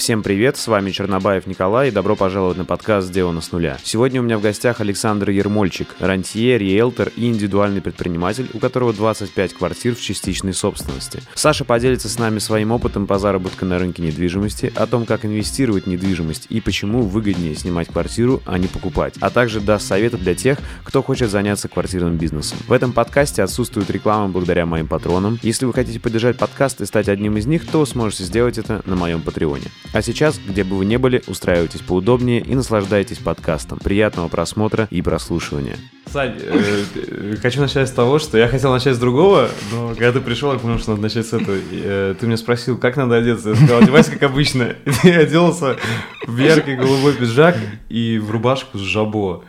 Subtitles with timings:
[0.00, 3.76] Всем привет, с вами Чернобаев Николай и добро пожаловать на подкаст «Сделано с нуля».
[3.84, 9.52] Сегодня у меня в гостях Александр Ермольчик, рантье, риэлтор и индивидуальный предприниматель, у которого 25
[9.52, 11.20] квартир в частичной собственности.
[11.34, 15.84] Саша поделится с нами своим опытом по заработку на рынке недвижимости, о том, как инвестировать
[15.84, 20.34] в недвижимость и почему выгоднее снимать квартиру, а не покупать, а также даст советы для
[20.34, 22.56] тех, кто хочет заняться квартирным бизнесом.
[22.66, 25.38] В этом подкасте отсутствует реклама благодаря моим патронам.
[25.42, 28.96] Если вы хотите поддержать подкаст и стать одним из них, то сможете сделать это на
[28.96, 29.66] моем патреоне.
[29.92, 33.80] А сейчас, где бы вы ни были, устраивайтесь поудобнее и наслаждайтесь подкастом.
[33.80, 35.76] Приятного просмотра и прослушивания.
[36.06, 40.12] Сань, э, э, хочу начать с того, что я хотел начать с другого, но когда
[40.12, 41.56] ты пришел, я понял, что надо начать с этого.
[41.72, 43.50] Э, ты меня спросил, как надо одеться.
[43.50, 44.62] Я сказал, одевайся как обычно.
[44.84, 45.76] И ты оделся
[46.24, 47.56] в яркий голубой пиджак
[47.88, 49.42] и в рубашку с жабо.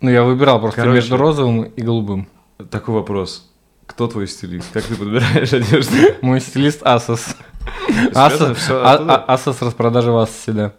[0.00, 0.96] Ну, я выбирал просто Короче.
[0.96, 2.28] между розовым и голубым.
[2.70, 3.52] Такой вопрос.
[3.86, 4.68] Кто твой стилист?
[4.72, 5.92] Как ты подбираешь одежду?
[6.20, 7.34] Мой стилист Asos.
[8.12, 10.72] Asos, а- а- Asos распродажа в Asos, да.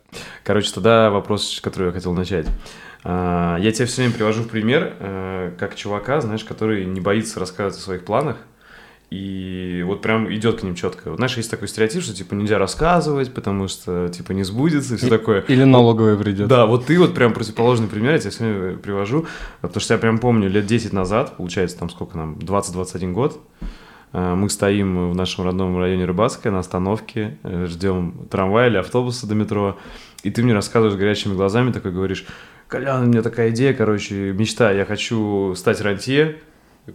[0.44, 2.48] Короче, тогда вопрос, который я хотел начать.
[3.04, 7.40] А, Я тебе все время привожу в пример, э, как чувака, знаешь, который не боится
[7.40, 8.38] рассказывать о своих планах,
[9.10, 11.10] и вот прям идет к ним четко.
[11.10, 14.98] Вот, знаешь, есть такой стереотип, что типа нельзя рассказывать, потому что типа не сбудется и
[14.98, 15.42] все такое.
[15.48, 16.48] Или налоговая придет.
[16.50, 19.26] Да, вот ты вот прям противоположный пример, я тебе время привожу,
[19.62, 23.40] потому что я прям помню лет 10 назад, получается там сколько нам, 20-21 год,
[24.12, 29.26] э, мы стоим в нашем родном районе Рыбацкая на остановке, э, ждем трамвая или автобуса
[29.26, 29.78] до метро,
[30.24, 32.26] и ты мне рассказываешь горячими глазами, такой говоришь,
[32.68, 36.40] Колян, у меня такая идея, короче, мечта, я хочу стать рантье,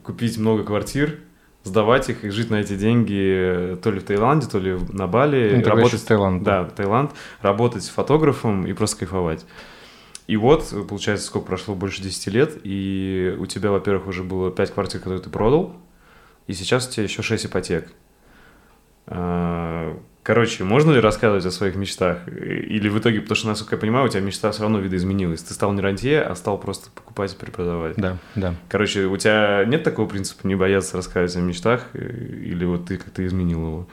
[0.02, 1.18] купить много квартир,
[1.64, 5.06] сдавать их и жить на эти деньги э, то ли в Таиланде, то ли на
[5.06, 9.44] Бали, Ну, работать еще Таиланд, да, Таиланд, работать фотографом и просто кайфовать.
[10.27, 14.72] И вот, получается, сколько прошло, больше 10 лет, и у тебя, во-первых, уже было 5
[14.72, 15.77] квартир, которые ты продал,
[16.46, 17.92] и сейчас у тебя еще 6 ипотек.
[20.22, 22.18] А, Короче, можно ли рассказывать о своих мечтах?
[22.28, 25.42] Или в итоге, потому что, насколько я понимаю, у тебя мечта все равно видоизменилась.
[25.42, 27.96] Ты стал не рантье, а стал просто покупать и перепродавать.
[27.96, 28.54] Да, да.
[28.68, 31.86] Короче, у тебя нет такого принципа не бояться рассказывать о мечтах?
[31.94, 33.86] Или вот ты как-то изменил его?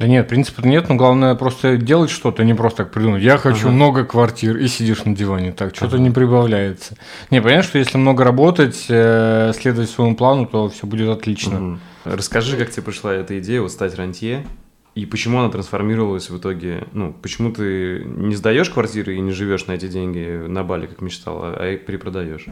[0.00, 3.22] Да нет, принципа нет, но главное просто делать что-то, не просто так придумать.
[3.22, 3.70] Я хочу Ага.
[3.76, 6.96] много квартир, и сидишь на диване, так, что-то не прибавляется.
[7.28, 11.60] Не, понятно, что если много работать, э, следовать своему плану, то все будет отлично.
[11.60, 11.80] Мгм.
[12.04, 14.46] Расскажи, как тебе пришла эта идея вот стать рантье,
[14.94, 19.66] и почему она трансформировалась в итоге, ну, почему ты не сдаешь квартиры и не живешь
[19.66, 22.46] на эти деньги на Бали, как мечтал, а перепродаешь?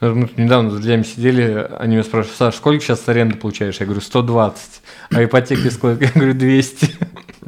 [0.00, 3.78] Даже Мы недавно с друзьями сидели, они меня спрашивают, Саш, сколько сейчас аренды получаешь?
[3.78, 4.82] Я говорю, 120.
[5.10, 6.06] А ипотеки сколько?
[6.06, 6.90] Я говорю, 200.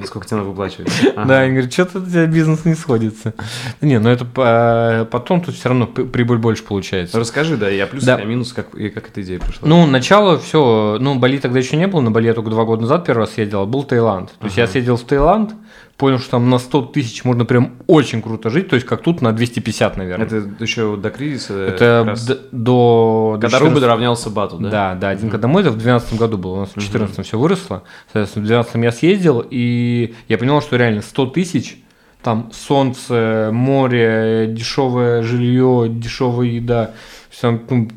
[0.04, 0.88] Сколько тебе надо выплачивать?
[1.16, 1.28] Ага.
[1.28, 3.32] Да, они говорят, что-то у тебя бизнес не сходится.
[3.80, 7.18] Не, но это по- потом тут все равно прибыль больше получается.
[7.18, 8.18] Расскажи, да, я плюс, Да.
[8.18, 9.68] я минус, как, и как эта идея пришла.
[9.68, 12.82] Ну, начало все, ну, Бали тогда еще не было, на Бали я только два года
[12.82, 14.30] назад первый раз ездил, а был Таиланд.
[14.40, 15.52] То есть я съездил в Таиланд,
[15.96, 19.22] понял, что там на 100 тысяч можно прям очень круто жить, то есть как тут
[19.22, 20.26] на 250, наверное.
[20.26, 21.54] это еще до кризиса?
[21.54, 23.38] Это раз д- до...
[23.40, 24.70] Когда 14 рубль равнялся бату, да?
[24.70, 27.82] Да, да, один домой, это в 2012 году было, у нас в 2014 все выросло.
[28.12, 31.78] Соответственно, в 2012 я съездил, и я понял, что реально 100 тысяч,
[32.22, 36.90] там солнце, море, дешевое жилье, дешевая еда,
[37.30, 37.88] всё, ну,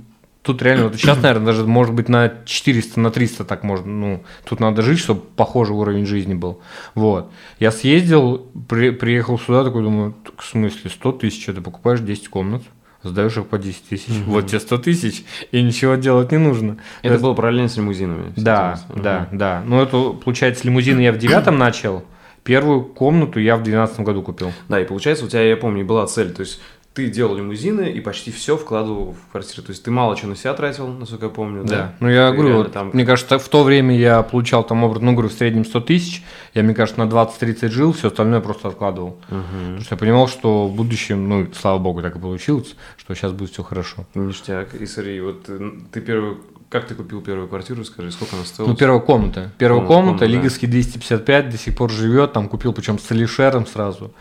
[0.48, 4.24] тут реально, вот сейчас, наверное, даже может быть на 400, на 300 так можно, ну,
[4.50, 6.60] тут надо жить, чтобы похожий уровень жизни был.
[6.96, 7.32] Вот.
[7.60, 12.28] Я съездил, при- приехал сюда, такой думаю, «Так, в смысле, 100 тысяч, ты покупаешь 10
[12.30, 12.64] комнат?
[13.04, 14.10] Сдаешь их по 10 тысяч.
[14.26, 16.78] Вот тебе 100 тысяч, и ничего делать не нужно.
[17.04, 18.34] Это было параллельно с лимузинами.
[18.36, 19.04] Да, естественно.
[19.04, 19.64] да, да.
[19.66, 22.04] Ну, это, получается, лимузин я в девятом начал,
[22.44, 24.52] первую комнату я в двенадцатом году купил.
[24.68, 26.60] Да, и получается, у тебя, я помню, была цель, то есть
[26.98, 29.62] ты делал лимузины и почти все вкладывал в квартиру.
[29.62, 31.64] То есть ты мало чего на себя тратил, насколько я помню.
[31.64, 31.94] Да.
[32.00, 35.04] Ну, я Ты говорю, вот, там- мне кажется, в то время я получал там, образ,
[35.04, 36.24] ну, говорю, в среднем 100 тысяч,
[36.56, 39.20] я, мне кажется, на 20-30 жил, все остальное просто откладывал.
[39.30, 39.44] Мгм.
[39.44, 43.32] Потому что я понимал, что в будущем, ну, слава богу, так и получилось, что сейчас
[43.32, 44.08] будет все хорошо.
[44.16, 44.74] Ништяк.
[44.74, 46.40] И смотри, вот э, ты первую...
[46.70, 48.70] Как ты купил первую квартиру, скажи, сколько она стоила?
[48.70, 49.52] Ну, первая комната.
[49.60, 50.32] Первая Комната, комната, комната, да.
[50.32, 54.12] Лиговский 255, до сих пор живет, там купил, причем с Алишером сразу.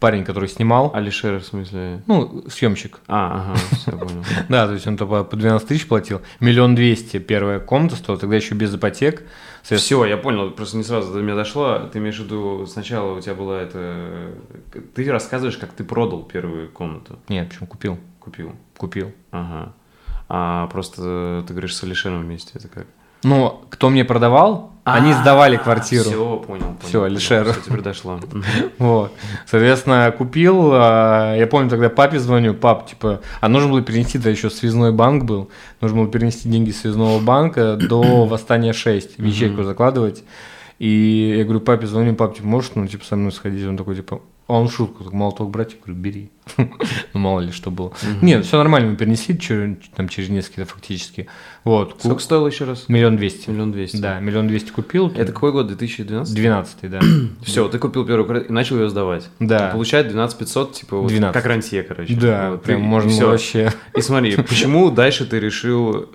[0.00, 2.02] Парень, который снимал, Алишер, в смысле?
[2.06, 3.00] ну, съемщик.
[3.06, 4.24] А, ага, все, понял.
[4.48, 6.20] Да, то есть он по по 12 тысяч платил.
[6.40, 9.22] Миллион двести первая комната стоила, тогда еще без ипотек.
[9.62, 11.88] Все, я понял, просто не сразу до меня дошло.
[11.90, 14.32] Ты имеешь в виду, сначала у тебя была это...
[14.94, 17.18] Ты рассказываешь, как ты продал первую комнату.
[17.28, 17.98] Нет, почему купил?
[18.20, 18.52] Купил.
[18.76, 19.12] Купил.
[19.30, 19.72] Ага.
[20.28, 22.86] А просто ты говоришь с Алишером вместе, это как?
[23.24, 26.04] Но кто мне продавал, они сдавали квартиру.
[26.04, 26.76] Все, понял.
[26.80, 27.04] понял.
[27.04, 27.50] Алишер.
[27.52, 28.20] Всё, теперь дошло.
[28.78, 29.12] Вот.
[29.46, 30.70] Соответственно, купил.
[30.74, 34.92] а, Я помню, тогда папе звоню, пап, типа, а нужно было перенести, да еще связной
[34.92, 35.48] банк был,
[35.80, 40.22] нужно было перенести деньги связного банка до восстания 6, в ячейку закладывать.
[40.78, 43.66] И я говорю, папе звоню, пап, типа, можешь, ну, типа, со мной сходить?
[43.66, 46.30] Он такой, типа, а он шутку, так, молоток брать, я говорю, бери.
[46.58, 47.94] ну, мало ли что было.
[48.20, 49.34] Нет, все нормально, мы перенесли
[49.96, 51.28] там через несколько фактически.
[51.64, 51.96] Вот.
[51.98, 52.84] Сколько стоило еще раз?
[52.88, 53.48] Миллион двести.
[53.48, 53.96] Миллион двести.
[53.96, 55.10] Да, миллион двести купил.
[55.16, 55.68] Это какой год?
[55.68, 56.34] 2012?
[56.34, 57.00] Двенадцатый, да.
[57.42, 59.30] Все, ты купил первую квартиру и начал ее сдавать.
[59.40, 59.70] Да.
[59.70, 61.32] Получает 12 500, типа, вот 12.
[61.32, 62.14] как рантье, короче.
[62.14, 63.72] Да, прям можно вообще.
[63.96, 66.06] И смотри, почему дальше ты решил, э,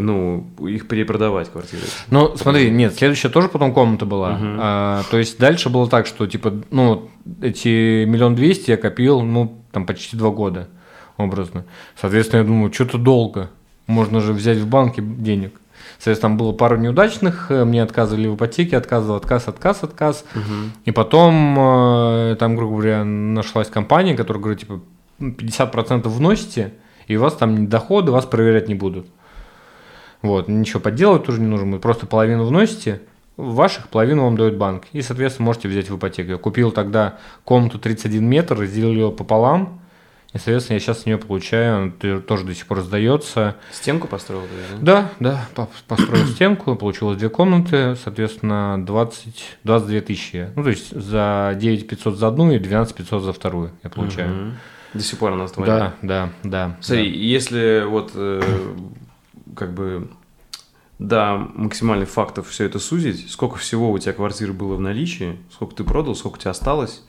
[0.00, 1.82] ну, их перепродавать квартиры?
[2.10, 4.38] Ну, смотри, нет, следующая тоже потом комната была.
[4.40, 7.10] А, то есть дальше было так, что типа, ну,
[7.40, 10.68] эти миллион двести я копил, ну, там почти два года,
[11.16, 11.64] образно.
[12.00, 13.50] Соответственно, я думаю, что-то долго.
[13.86, 15.60] Можно же взять в банке денег.
[15.98, 20.24] Соответственно, там было пару неудачных, э, мне отказывали в ипотеке, отказывал, отказ, отказ, отказ.
[20.84, 24.80] И потом э, там, грубо говоря, нашлась компания, которая говорит, типа,
[25.20, 26.74] 50% вносите,
[27.06, 29.06] и у вас там доходы, вас проверять не будут.
[30.24, 33.02] Вот, ничего подделать тоже не нужно, вы просто половину вносите,
[33.36, 36.30] ваших половину вам дает банк, и, соответственно, можете взять в ипотеку.
[36.30, 39.80] Я купил тогда комнату 31 метр, разделил ее пополам,
[40.32, 43.56] и, соответственно, я сейчас с нее получаю, она т- тоже до сих пор сдается.
[43.70, 44.42] Стенку построил
[44.80, 45.10] да?
[45.20, 50.48] Да, да, по- построил стенку, получилось две комнаты, соответственно, 20, 22 тысячи.
[50.56, 54.28] Ну, то есть за 9 500 за одну и 12 500 за вторую я получаю.
[54.30, 54.54] Мгм.
[54.94, 55.78] До сих пор она твоя?
[55.78, 56.76] Да, да, да.
[56.80, 58.40] Смотри, если вот э,
[59.56, 60.08] как бы
[60.98, 65.74] да, максимальных фактов все это сузить, сколько всего у тебя квартир было в наличии, сколько
[65.74, 67.02] ты продал, сколько у тебя осталось,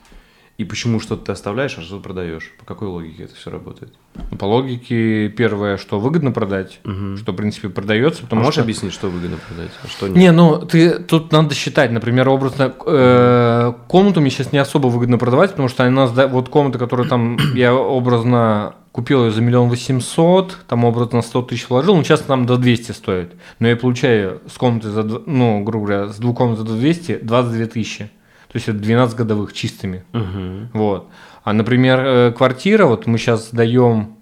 [0.58, 2.52] и почему что-то ты оставляешь, а что-то продаешь?
[2.58, 3.94] По какой логике это все работает?
[4.16, 4.38] да.
[4.38, 6.80] По логике, первое, что выгодно продать,
[7.18, 8.62] что, в принципе, продается, А потому можешь что...
[8.64, 10.16] объяснить, что выгодно продать, а что нет?
[10.16, 15.18] Не, ну ты тут надо считать, например, образно э, комнату мне сейчас не особо выгодно
[15.18, 19.68] продавать, потому что она сда- вот комната, которую там я образно купил ее за миллион
[19.68, 24.42] восемьсот, там образно 100 тысяч вложил, ну сейчас там до 200 стоит, но я получаю
[24.48, 28.06] с комнаты за, ну грубо говоря, с двух комнат за 200 22 тысячи,
[28.48, 30.06] то есть это 12 годовых чистыми.
[30.14, 30.70] Мгм.
[30.72, 31.10] Вот.
[31.44, 34.16] А, например, э, квартира, вот мы сейчас сдаем,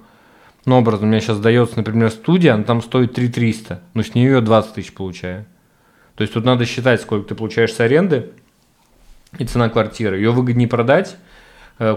[0.66, 4.16] ну, образно, у меня сейчас сдается, например, студия, она там стоит 3 300, но с
[4.16, 5.46] нее 20 тысяч получаю.
[6.16, 8.32] То есть тут надо считать, сколько ты получаешь с аренды
[9.38, 10.18] и цена квартиры.
[10.18, 11.16] Ее выгоднее продать,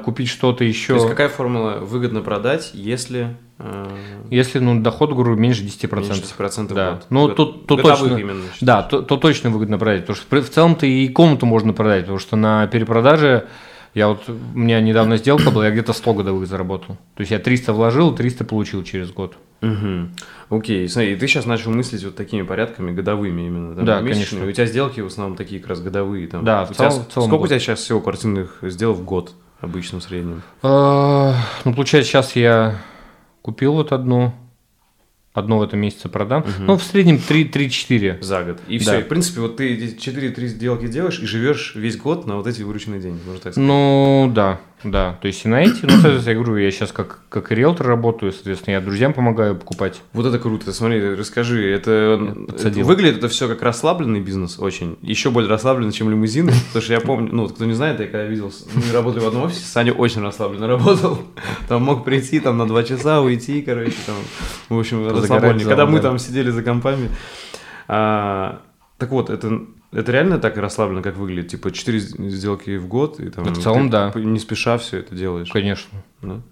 [0.04, 0.88] купить что-то еще.
[0.88, 3.88] То есть какая формула выгодно продать, если э,
[4.30, 6.08] Если, ну, доход, говорю, меньше 10%.
[6.08, 6.90] меньше 10% Да.
[6.90, 7.06] в год?
[7.10, 8.42] Ну, Год- тут- тут годовых точно- именно.
[8.60, 10.02] Да, то, то точно выгодно продать.
[10.06, 13.46] Потому что в целом-то и комнату можно продать, потому что на перепродаже
[13.94, 16.96] я вот, у меня недавно сделка была, я где-то 100 годовых заработал.
[17.14, 19.38] То есть я 300 вложил, 300 получил через год.
[19.62, 20.12] Мгм.
[20.50, 23.82] Окей, смотри, и ты сейчас начал мыслить вот такими порядками, годовыми именно, да?
[23.82, 24.46] Да, конечно.
[24.46, 26.28] У тебя сделки в основном такие как раз годовые.
[26.28, 26.44] Там.
[26.44, 27.44] Да, в тебя целом- с- в целом Сколько год.
[27.44, 29.32] у тебя сейчас всего квартирных сделок в год
[29.66, 30.42] обычно в среднем?
[30.62, 31.34] А,
[31.64, 32.78] Ну, получается, сейчас я
[33.42, 34.32] купил вот одну,
[35.34, 36.44] одну в этом месяце продам.
[36.58, 38.22] Ну, в среднем 3-4.
[38.22, 38.58] За год.
[38.68, 38.84] И Да.
[38.84, 39.00] все.
[39.00, 42.46] И, в принципе, вот ты эти 4-3 сделки делаешь и живешь весь год на вот
[42.46, 43.68] эти вырученные деньги, можно так сказать.
[43.68, 45.18] Ну, да, да.
[45.20, 48.32] То есть и на эти, ну, соответственно, я говорю, я сейчас как, как риэлтор работаю,
[48.32, 50.02] соответственно, я друзьям помогаю покупать.
[50.12, 50.72] Вот это круто.
[50.72, 54.98] Смотри, расскажи, это, это выглядит это все как расслабленный бизнес очень.
[55.02, 56.52] Еще более расслабленный, чем лимузины.
[56.68, 59.26] Потому что я помню, ну, вот кто не знает, я когда видел, мы работали в
[59.26, 61.18] одном офисе, Саня очень расслабленно работал.
[61.68, 64.16] Там мог прийти там на два часа, уйти, короче, там,
[64.68, 67.10] в общем, залом, Когда мы там сидели за компами.
[67.88, 68.60] А,
[68.98, 69.60] так вот, это,
[69.92, 71.50] это реально так расслабленно, как выглядит?
[71.50, 74.12] Типа 4 сделки в год, и там В целом, да.
[74.14, 75.50] не спеша все это делаешь.
[75.50, 76.02] Конечно.
[76.22, 76.42] Да?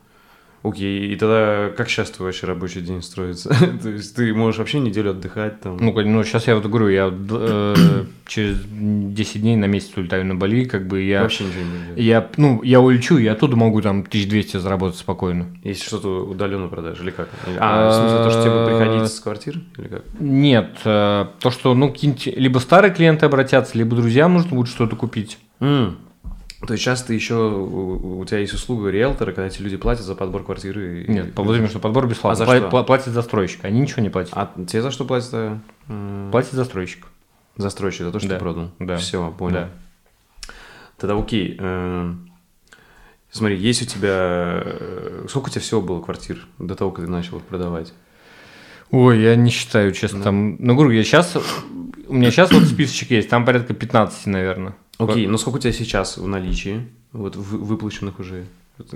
[0.64, 3.50] Окей, и тогда как сейчас твой вообще рабочий день строится?
[3.82, 5.76] То есть ты можешь вообще неделю отдыхать там?
[5.76, 10.34] Ну, ну, сейчас я вот говорю, я э, через 10 дней на месяц улетаю на
[10.34, 11.20] Бали, как бы я...
[11.20, 11.98] Вообще ничего не делаешь.
[11.98, 15.54] Я, ну, я улечу, и оттуда могу там 1200 заработать спокойно.
[15.62, 17.28] Если что-то удаленно продашь или как?
[17.58, 20.02] А, в смысле, то, что тебе приходить с квартир или как?
[20.18, 24.96] Нет, э, то, что, ну, какие-нибудь либо старые клиенты обратятся, либо друзьям нужно будет что-то
[24.96, 25.36] купить.
[25.60, 25.98] М.
[26.66, 30.14] То есть сейчас ты еще, у, тебя есть услуга риэлтора, когда эти люди платят за
[30.14, 31.02] подбор квартиры?
[31.04, 32.42] и- Нет, по вот именно, что подбор бесплатно.
[32.44, 32.68] А за Пла- что?
[32.76, 34.32] пла- Платит застройщик, они ничего не платят.
[34.34, 35.30] А тебе за что платят?
[35.32, 37.06] э, м, Платит застройщик.
[37.56, 38.70] Застройщик, за то, что Да, ты продал?
[38.78, 39.54] да, Все, понял.
[39.56, 39.70] Да.
[40.98, 41.56] Тогда окей.
[41.58, 42.14] э,
[43.30, 44.62] Смотри, есть у тебя...
[44.64, 47.92] э, Сколько у тебя всего было квартир до того, как ты начал их продавать?
[48.90, 50.56] Ой, я не считаю, честно, там...
[50.60, 51.36] Ну, говорю, я сейчас...
[52.06, 54.76] У меня сейчас вот списочек есть, там порядка 15, наверное.
[54.98, 58.44] Окей, но сколько у тебя сейчас в наличии, вот вы- выплаченных уже,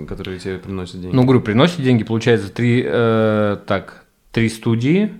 [0.07, 1.15] которые тебе приносят деньги?
[1.15, 5.11] Ну, говорю, приносит деньги, получается, три, э, так, три студии,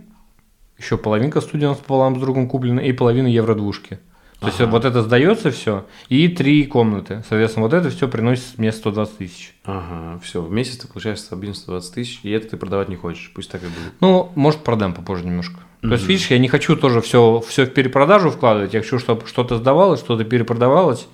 [0.77, 3.99] еще половинка студии у нас пополам с другом куплена, и половина евро-двушки.
[4.39, 7.23] То есть вот это сдается все, и три комнаты.
[7.27, 9.53] Соответственно, вот это все приносит мне 120 тысяч.
[9.65, 13.31] Ага, все, в месяц ты получаешь стабильно 120 тысяч, и это ты продавать не хочешь,
[13.35, 13.93] пусть так и будет.
[13.99, 15.59] Ну, может, продам попозже немножко.
[15.81, 19.25] То есть, видишь, я не хочу тоже все, все в перепродажу вкладывать, я хочу, чтобы
[19.27, 21.07] что-то сдавалось, что-то перепродавалось.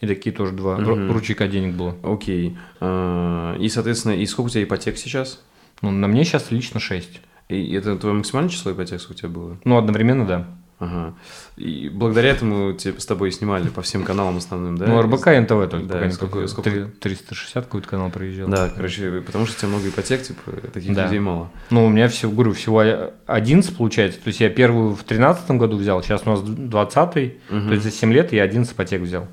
[0.00, 1.12] И такие тоже два Мгм.
[1.12, 1.94] ручейка денег было.
[2.02, 2.56] Окей.
[2.80, 5.42] А, И, соответственно, и сколько у тебя ипотек сейчас?
[5.82, 7.20] Ну, на мне сейчас лично 6.
[7.48, 9.58] И это твое максимальное число ипотек, сколько у тебя было?
[9.64, 10.46] Ну, одновременно, да.
[10.80, 11.14] Ага.
[11.56, 14.86] И благодаря этому тебе с тобой снимали по всем каналам основным, да?
[14.86, 18.48] ну, РБК и НТВ только Да, пока сколько- сколько- Три- 360 какой-то канал проезжал.
[18.48, 20.40] Да, короче, потому что у тебя много ипотек, типа,
[20.72, 21.04] таких Да.
[21.04, 21.50] людей мало.
[21.68, 22.82] Ну, у меня всего, говорю, всего
[23.26, 24.18] 11 получается.
[24.20, 27.68] То есть я первую в 13 году взял, сейчас у нас 20 Мгм.
[27.68, 29.28] То есть за 7 лет я 11 ипотек взял.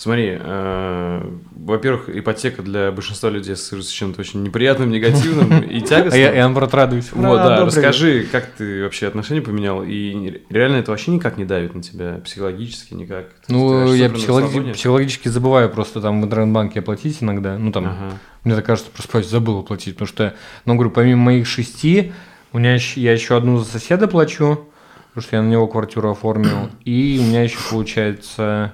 [0.00, 5.80] Смотри, э, во-первых, ипотека для большинства людей ассоциируется с чем-то очень неприятным, негативным и А
[5.82, 6.22] тягостным.
[6.22, 7.12] я, я наоборот радуюсь.
[7.12, 11.44] Вот, Ура, да, расскажи, как ты вообще отношения поменял, и реально это вообще никак не
[11.44, 13.26] давит на тебя, психологически никак?
[13.46, 17.58] Ты Ну, я психологи- психологически забываю просто там в интернет-банке оплатить иногда.
[17.58, 18.18] Ну, там, Ага.
[18.44, 19.96] мне так кажется, просыпаюсь, забыл оплатить.
[19.96, 22.14] Потому что, ну, говорю, помимо моих шести,
[22.54, 24.66] у меня еще, я еще одну за соседа плачу,
[25.12, 26.70] потому что я на него квартиру оформил.
[26.86, 28.72] И у меня еще получается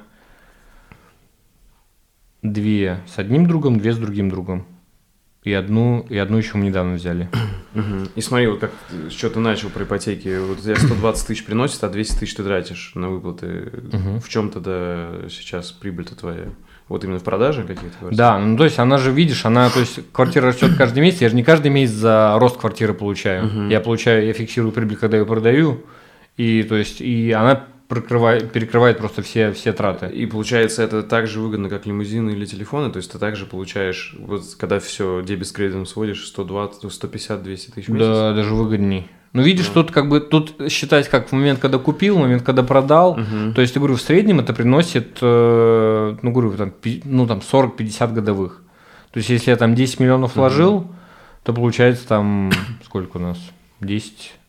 [2.53, 4.67] две с одним другом, две с другим другом.
[5.43, 7.29] И одну, и одну еще мы недавно взяли.
[8.17, 8.73] И смотри, вот как
[9.11, 10.38] чего ты начал про ипотеки.
[10.41, 13.73] Вот тебя 120 тысяч приносит, а 200 тысяч ты тратишь на выплаты.
[14.21, 16.47] В чем тогда сейчас прибыль-то твоя?
[16.88, 18.17] Вот именно в продаже каких-то квартир?
[18.17, 21.29] Да, ну то есть она же, видишь, она, то есть квартира растет каждый месяц, я
[21.29, 23.47] же не каждый месяц за рост квартиры получаю.
[23.47, 23.69] Мгм.
[23.69, 25.85] Я получаю, я фиксирую прибыль, когда ее продаю,
[26.37, 30.07] и то есть, и она прикрывает, перекрывает просто все, все траты.
[30.07, 32.90] И получается, это так же выгодно, как лимузины или телефоны.
[32.90, 37.71] То есть ты также получаешь, вот когда все дебет с кредитом сводишь, 120, 150, 200
[37.71, 38.07] тысяч в месяц.
[38.07, 39.09] Да, даже выгодней.
[39.33, 39.75] Ну, видишь, Да.
[39.75, 43.16] тут как бы, тут считать как в момент, когда купил, в момент, когда продал.
[43.16, 43.52] Мгм.
[43.55, 46.73] То есть, я говорю, в среднем это приносит, э, ну, говорю, там,
[47.05, 48.62] ну, там 40-50 годовых.
[49.12, 50.87] То есть, если я там 10 миллионов вложил,
[51.43, 52.50] то получается там,
[52.85, 53.38] сколько у нас?
[53.81, 54.46] 10, ну,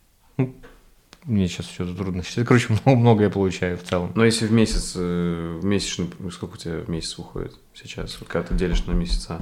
[1.28, 2.48] мне сейчас все трудно считать.
[2.48, 4.12] Короче, много, много я получаю в целом.
[4.16, 8.28] Но если в месяц, э, в месячный, сколько у тебя в месяц выходит сейчас, вот
[8.28, 9.40] когда ты делишь на месяца?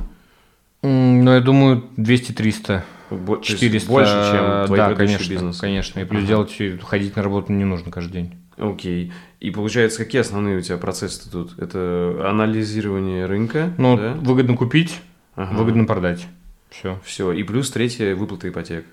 [0.82, 2.84] Ну, я думаю, 200-300.
[3.10, 3.90] Бо- то есть 400.
[3.90, 5.60] больше, чем твой да, конечно, бизнес.
[5.60, 6.00] конечно.
[6.00, 6.28] И плюс Ага.
[6.28, 8.34] делать, ходить на работу не нужно каждый день.
[8.58, 9.12] Окей.
[9.40, 11.58] И получается, какие основные у тебя процессы тут?
[11.60, 14.14] Это анализирование рынка, Ну, да?
[14.14, 15.00] выгодно купить,
[15.36, 15.56] Ага.
[15.56, 16.26] выгодно продать.
[16.70, 17.00] Все.
[17.04, 17.32] Все.
[17.32, 18.86] И плюс третье выплата ипотек.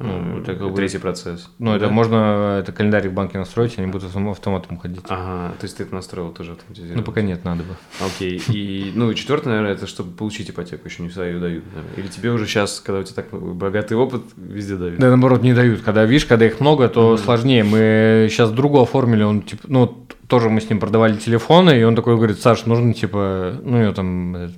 [0.00, 1.48] Ну, Э, это как бы- третий процесс.
[1.60, 1.92] Ну, это Да?
[1.92, 5.04] можно, это календарь в банке настроить, они будут автом- автоматом ходить.
[5.08, 6.98] Ага, то есть ты это настроил тоже автоматизировано.
[6.98, 7.76] Ну, пока нет, надо бы.
[8.04, 8.42] Окей.
[8.48, 11.64] И, ну, и четвертое, наверное, это чтобы получить ипотеку, еще не всегда ее дают.
[11.72, 11.94] наверное.
[11.96, 14.98] Или тебе уже сейчас, когда у тебя так богатый опыт, везде дают.
[14.98, 15.82] Да, наоборот, не дают.
[15.82, 17.62] Когда, видишь, когда их много, то сложнее.
[17.62, 21.94] Мы сейчас другу оформили, он, типа, ну, тоже мы с ним продавали телефоны, и он
[21.94, 24.06] такой говорит, Саш, нужно, типа, ну, у него там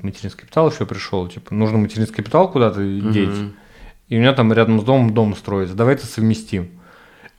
[0.03, 3.13] материнский капитал еще пришел, типа, нужно материнский капитал куда-то Мгм.
[3.13, 3.31] деть.
[4.09, 6.71] И у меня там рядом с домом дом строится, давай это совместим.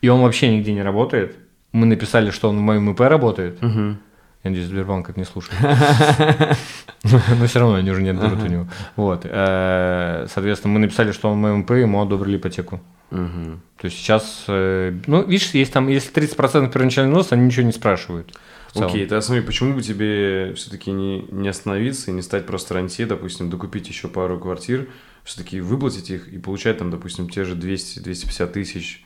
[0.01, 1.35] И он вообще нигде не работает.
[1.71, 3.61] Мы написали, что он в моем ИП работает.
[3.61, 3.99] Мгм.
[4.43, 5.57] Я надеюсь, Сбербанк это не слушает.
[7.03, 8.67] Но все равно они уже не отберут у него.
[8.95, 9.21] Вот.
[9.23, 12.79] э, Соответственно, мы написали, что он в моем ИП, ему одобрили ипотеку.
[13.09, 17.71] То есть сейчас, э, ну, видишь, есть там, если 30% первоначальный взнос, они ничего не
[17.71, 18.37] спрашивают.
[18.77, 18.89] Целом.
[18.91, 23.05] Окей, тогда смотри, почему бы тебе все-таки не, не остановиться и не стать просто рантье,
[23.05, 24.87] допустим, докупить еще пару квартир,
[25.23, 29.03] все-таки выплатить их и получать там, допустим, те же 200-250 тысяч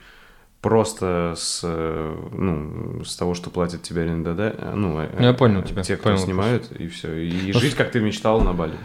[0.62, 4.54] просто с, э, ну, с того, что платят тебе аренда, да?
[4.76, 7.14] Ну, э, Ну, я понял тебя, Те, кто понял снимают, и все.
[7.18, 8.78] И Ну, жить, как ты мечтал на Бали.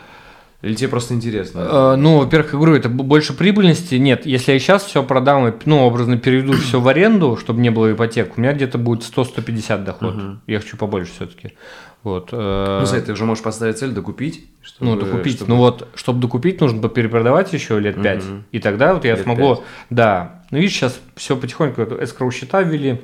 [0.62, 1.60] Или тебе просто интересно?
[1.60, 3.96] Э, Ну, во-первых, я говорю, это больше прибыльности.
[3.96, 7.70] Нет, если я сейчас все продам, и, ну, образно переведу все в аренду, чтобы не
[7.70, 10.14] было ипотек, у меня где-то будет 100-150 доход.
[10.14, 10.40] Мгм.
[10.46, 11.52] Я хочу побольше все-таки.
[12.02, 12.28] Вот.
[12.32, 14.46] э, Ну, смотри, ты уже можешь поставить цель докупить.
[14.80, 15.36] Ну, чтобы- докупить.
[15.36, 18.25] чтобы- Ну вот, чтобы докупить, нужно перепродавать еще лет 5.
[18.25, 18.44] Мгм.
[18.52, 19.56] И тогда вот я Лет смогу.
[19.56, 19.64] пять.
[19.90, 20.42] Да.
[20.50, 23.00] Ну, видишь, сейчас все потихоньку эскроу счета ввели.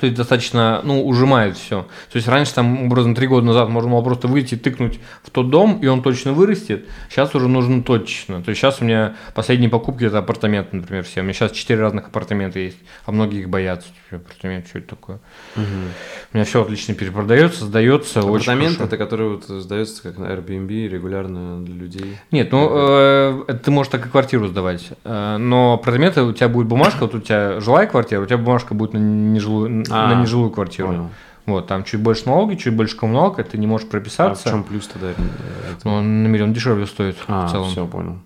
[0.00, 1.86] То есть достаточно, ну, ужимает все.
[2.10, 5.50] То есть раньше там, образно, три года назад можно было просто выйти, тыкнуть в тот
[5.50, 6.86] дом, и он точно вырастет.
[7.10, 8.42] Сейчас уже нужно точно.
[8.42, 11.20] То есть сейчас у меня последние покупки это апартаменты, например, все.
[11.20, 13.88] У меня сейчас четыре разных апартамента есть, а многие их боятся.
[14.10, 15.18] Типа, Апартамент, что это такое?
[15.56, 15.90] Мгм.
[16.32, 18.20] У меня все отлично перепродается, сдается.
[18.20, 22.16] Апартамент это который вот сдается как на Airbnb регулярно для людей.
[22.30, 24.88] Нет, ну э, ты можешь так и квартиру сдавать.
[25.04, 28.74] Э, но апартаменты у тебя будет бумажка, вот у тебя жилая квартира, у тебя бумажка
[28.74, 30.88] будет на нежилую, А, на нежилую квартиру.
[30.88, 31.10] Понял.
[31.46, 34.48] Вот, там чуть больше налоги, чуть больше коммуналка, ты не можешь А в прописаться.
[34.50, 35.10] чем плюс тогда?
[35.10, 35.14] э,
[35.78, 35.88] это?
[35.88, 37.68] он на миллион дешевле стоит А, в целом.
[37.68, 38.18] все, понял.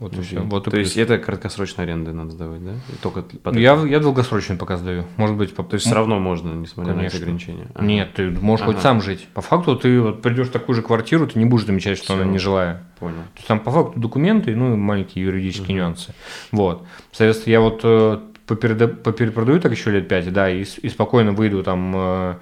[0.00, 0.40] Вот и все.
[0.40, 1.04] Вот и То есть плюс.
[1.04, 2.72] это краткосрочная аренда надо сдавать, да?
[2.92, 5.04] И Только под я, я долгосрочно пока сдаю.
[5.16, 5.62] Может быть, по...
[5.62, 7.16] То есть все равно можно, несмотря на Конечно.
[7.16, 7.68] эти ограничения.
[7.74, 7.86] Ага.
[7.86, 8.82] Нет, ты можешь хоть Ага.
[8.82, 9.28] сам жить.
[9.34, 12.14] По факту ты вот придешь в такую же квартиру, ты не будешь замечать, что Всё.
[12.22, 12.82] она нежилая.
[12.98, 13.14] Понял.
[13.14, 15.76] То есть там по факту документы, ну и маленькие юридические Мгм.
[15.76, 16.14] нюансы.
[16.50, 16.84] Вот.
[17.12, 21.62] Соответственно, я вот э, попереда- поперепродаю так еще лет пять, да, и, и спокойно выйду
[21.62, 22.34] там э,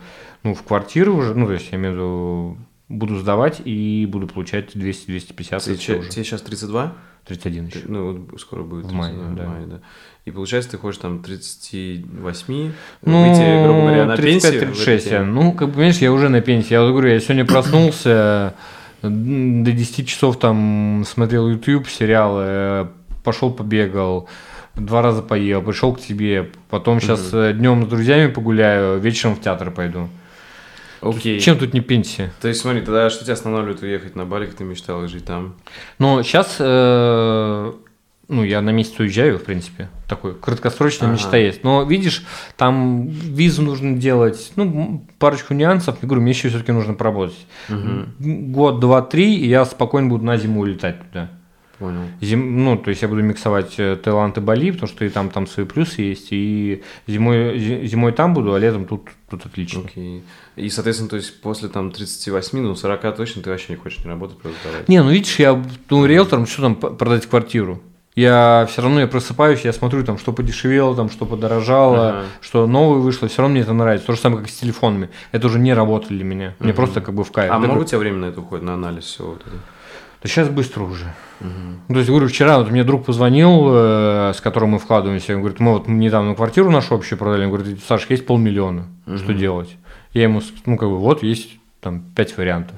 [0.43, 4.27] ну, в квартиру уже, ну, то есть я имею в виду, буду сдавать и буду
[4.27, 6.09] получать 200-250 Ты и всё че- уже.
[6.11, 6.93] тебе сейчас 32?
[7.25, 7.89] 31 Ты- еще.
[7.89, 8.87] Ну, вот скоро будет.
[8.87, 9.45] В мае, 32, да.
[9.45, 9.81] в мае, да.
[10.25, 12.73] И получается, ты хочешь там 38,
[13.05, 14.73] Ну, выйти, грубо говоря, на 35-36, пенсию.
[14.75, 15.19] в этой я.
[15.19, 15.25] теме.
[15.33, 16.73] Ну, как бы, понимаешь, я уже на пенсии.
[16.73, 18.55] Я вот говорю, я сегодня проснулся,
[19.03, 22.89] м, до 10 часов там смотрел YouTube, сериалы,
[23.25, 24.29] пошел побегал,
[24.77, 29.71] два раза поел, пришел к тебе, потом сейчас днем с друзьями погуляю, вечером в театр
[29.71, 30.09] пойду.
[31.01, 31.41] Окей.
[31.41, 32.33] Чем тут не пенсия?
[32.41, 35.55] То есть, смотри, тогда что тебя останавливает уехать на Бали, как ты мечтал жить там?
[35.99, 36.57] Но сейчас,
[38.29, 39.89] ну, я на месяц уезжаю, в принципе.
[40.09, 41.19] Такой краткосрочная Ага.
[41.19, 41.65] мечта есть.
[41.65, 42.25] Но видишь,
[42.57, 45.99] там визу нужно делать, ну, парочку нюансов.
[46.01, 47.47] Я говорю, мне еще все-таки нужно поработать.
[47.69, 48.53] Мгм.
[48.53, 51.31] Год, два, три, и я спокойно буду на зиму улетать туда.
[51.83, 52.01] Понял.
[52.21, 55.31] Зим, ну, то есть я буду миксовать э, Таиланд и Бали, потому что и там,
[55.31, 56.29] там свои плюсы есть.
[56.31, 59.83] И зимой, зи- зимой там буду, а летом тут, тут отлично.
[59.85, 60.23] Окей.
[60.55, 64.09] И, соответственно, то есть после там 38, ну, 40 точно ты вообще не хочешь не
[64.11, 64.89] работать, просто давать.
[64.89, 65.61] Не, ну видишь, я
[65.91, 67.81] ну, риэлтором, что там продать квартиру?
[68.15, 72.25] Я все равно я просыпаюсь, я смотрю там, что подешевело, там, что подорожало, Ага.
[72.43, 74.07] что новое вышло, все равно мне это нравится.
[74.07, 75.09] То же самое, как с телефонами.
[75.33, 76.55] Это уже не работает для меня.
[76.59, 76.77] Мне Мгм.
[76.77, 77.51] просто как бы в кайф.
[77.51, 79.61] А Я много у тебя времени на это уходит, на анализ всего вот этого?
[80.23, 81.13] Да сейчас быстро уже.
[81.41, 85.41] Ну, То есть, говорю, вчера вот мне друг позвонил, э, с которым мы вкладываемся, он
[85.41, 88.87] говорит, мы вот недавно квартиру нашу общую продали, он говорит, Саш, есть полмиллиона,
[89.17, 89.39] что Мгм.
[89.39, 89.77] делать?
[90.13, 92.77] Я ему, ну, как бы, вот есть там пять вариантов.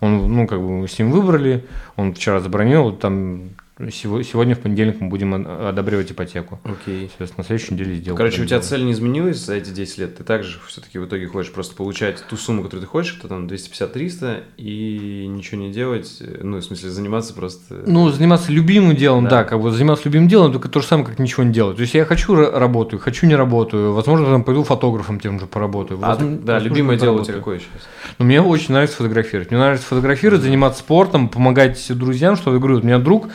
[0.00, 1.64] Он, ну, как бы, мы с ним выбрали,
[1.96, 3.50] он вчера забронил, там,
[3.90, 6.58] сегодня в понедельник мы будем о- одобряать ипотеку.
[6.64, 7.08] Окей.
[7.08, 8.16] Соответственно, на следующей неделе сделаем.
[8.16, 10.16] Короче, у тебя цель не изменилась за эти 10 лет?
[10.16, 13.46] Ты также все-таки в итоге хочешь просто получать ту сумму, которую ты хочешь, это там
[13.46, 17.82] 250-300, и ничего не делать, э, ну, в смысле, заниматься просто...
[17.86, 19.30] Ну, заниматься любимым делом, Да.
[19.30, 19.44] да.
[19.44, 21.76] как бы заниматься любимым делом, только то же самое, как ничего не делать.
[21.76, 25.46] То есть я хочу ра- работаю, хочу не работаю, возможно, там пойду фотографом тем же
[25.46, 25.98] поработаю.
[26.02, 27.38] а, Возможно, да, возможно, любимое дело у тебя поработаю.
[27.40, 27.88] какое сейчас?
[28.18, 29.50] Ну, мне очень нравится фотографировать.
[29.50, 33.28] Мне нравится фотографировать, заниматься спортом, помогать друзьям, что я говорю, вот у меня друг,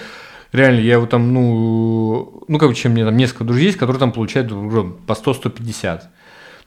[0.52, 4.00] реально, я его там, ну, ну, как бы, чем мне там несколько друзей есть, которые
[4.00, 5.82] там получают по 100-150.
[6.00, 6.08] То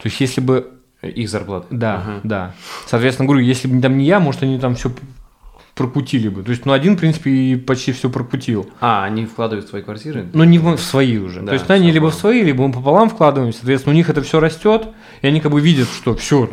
[0.04, 0.70] есть, если бы,
[1.02, 1.66] Их зарплата?
[1.70, 2.20] да, Ага.
[2.24, 2.54] да.
[2.86, 4.90] Соответственно, говорю, если бы там не я, может, они там все
[5.74, 6.42] прокутили бы.
[6.42, 8.68] То есть, ну, один, в принципе, и почти все прокутил.
[8.80, 10.26] А, они вкладывают в твои квартиры?
[10.32, 11.40] Но не в в свои уже.
[11.40, 13.52] Да, То есть они либо в свои, либо мы пополам вкладываем.
[13.52, 14.88] Соответственно, у них это все растет,
[15.20, 16.48] и они как бы видят, что все,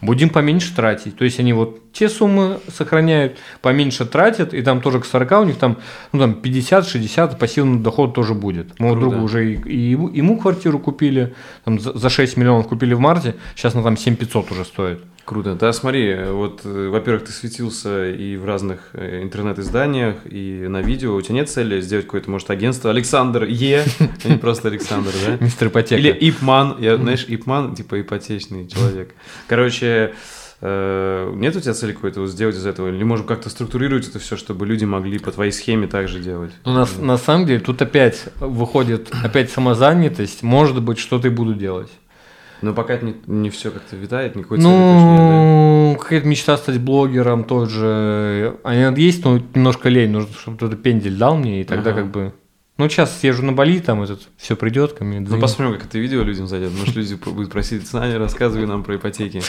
[0.00, 1.16] будем поменьше тратить.
[1.16, 5.44] То есть они вот те суммы сохраняют, поменьше тратят, и там тоже к 40 у
[5.44, 5.78] них там,
[6.12, 8.72] ну, там 50-60 пассивный доход тоже будет.
[8.90, 9.00] Круто.
[9.00, 13.34] другу уже и, и ему, квартиру купили, там, за, за 6 миллионов купили в марте,
[13.56, 15.00] сейчас она там 7 500 уже стоит.
[15.24, 15.54] Круто.
[15.54, 21.14] Да, смотри, вот, э, во-первых, ты светился и в разных э, интернет-изданиях, и на видео.
[21.14, 23.84] У тебя нет цели сделать какое-то, может, агентство Александр Е,
[24.24, 25.42] а не просто Александр, да?
[25.42, 25.98] Мистер ипотека.
[25.98, 29.14] Или Ипман, я, знаешь, Ипман, типа ипотечный человек.
[29.48, 30.12] Короче,
[30.60, 32.88] э, нет у тебя цели какой-то вот сделать из этого?
[32.88, 36.52] Или можем как-то структурировать это все, чтобы люди могли по твоей схеме также делать?
[36.66, 41.54] Ну, на, на самом деле, тут опять выходит, опять самозанятость, может быть, что-то и буду
[41.54, 41.88] делать.
[42.64, 46.56] Но пока это не, не все как-то витает, никакой цели точно нет, Ну, какая-то мечта
[46.56, 48.56] стать блогером тоже.
[48.64, 50.10] Она есть, но немножко лень.
[50.10, 52.00] Нужно, чтобы кто-то пендель дал мне, и тогда Ага.
[52.00, 52.32] как бы...
[52.76, 55.20] Ну, сейчас съезжу на Бали, там этот все придет ко мне.
[55.20, 56.72] Ну, посмотрим, как это видео людям зайдет.
[56.76, 59.40] Может, люди будут просить, Саня, рассказывай нам про ипотеки.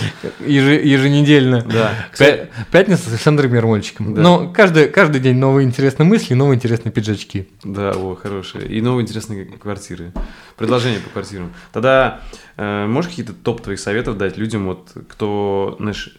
[0.42, 1.64] Еже- еженедельно.
[1.64, 1.92] Да.
[2.20, 4.14] Пя- Пятница с Александром Ермольчиком.
[4.14, 4.22] Да.
[4.22, 7.48] Но каждый, каждый день новые интересные мысли, новые интересные пиджачки.
[7.64, 8.68] Да, о, хорошие.
[8.68, 10.12] И новые интересные квартиры.
[10.56, 11.52] Предложения по квартирам.
[11.74, 12.22] Тогда
[12.58, 16.16] э, можешь какие-то топ твоих советов дать людям, вот, кто, знаешь,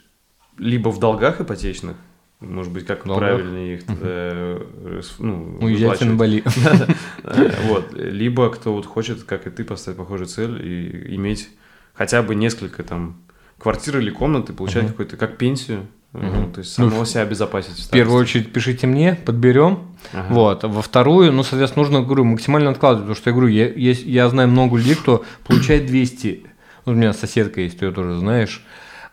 [0.59, 1.97] либо в долгах ипотечных,
[2.41, 3.29] может быть, как В долгах?
[3.31, 6.45] правильнее их э, с- ну, Уезжайте на выплачивать.
[6.47, 6.89] Бали.
[7.25, 7.93] Э, Вот.
[7.95, 11.49] Либо кто вот хочет, как и ты, поставить похожую цель и иметь
[11.95, 13.17] хотя бы несколько там
[13.59, 14.91] квартир или комнаты, получать Мгм.
[14.93, 16.53] какую-то, как пенсию, э, Мгм.
[16.53, 17.79] то есть Ну, самого себя обезопасить.
[17.87, 19.79] В первую очередь пишите мне, подберем.
[20.13, 20.27] Ага.
[20.35, 20.63] Вот.
[20.65, 24.29] Во вторую, ну, соответственно, нужно, говорю, максимально откладывать, потому что я говорю, я, есть- я
[24.29, 26.45] знаю много людей, кто получает 200.
[26.85, 28.63] Вот у меня соседка есть, ты ее тоже знаешь.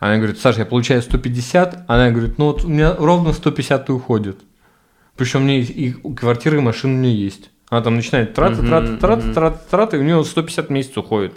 [0.04, 1.86] Она говорит, Саша, я получаю 150.
[1.88, 4.38] Она говорит, ну вот у меня ровно 150 и уходит.
[5.16, 7.52] Причем у меня и, квартира, и машина у меня есть.
[7.70, 11.34] Она там начинает траты, траты, траты, траты, траты, и у нее 150 в месяц уходит.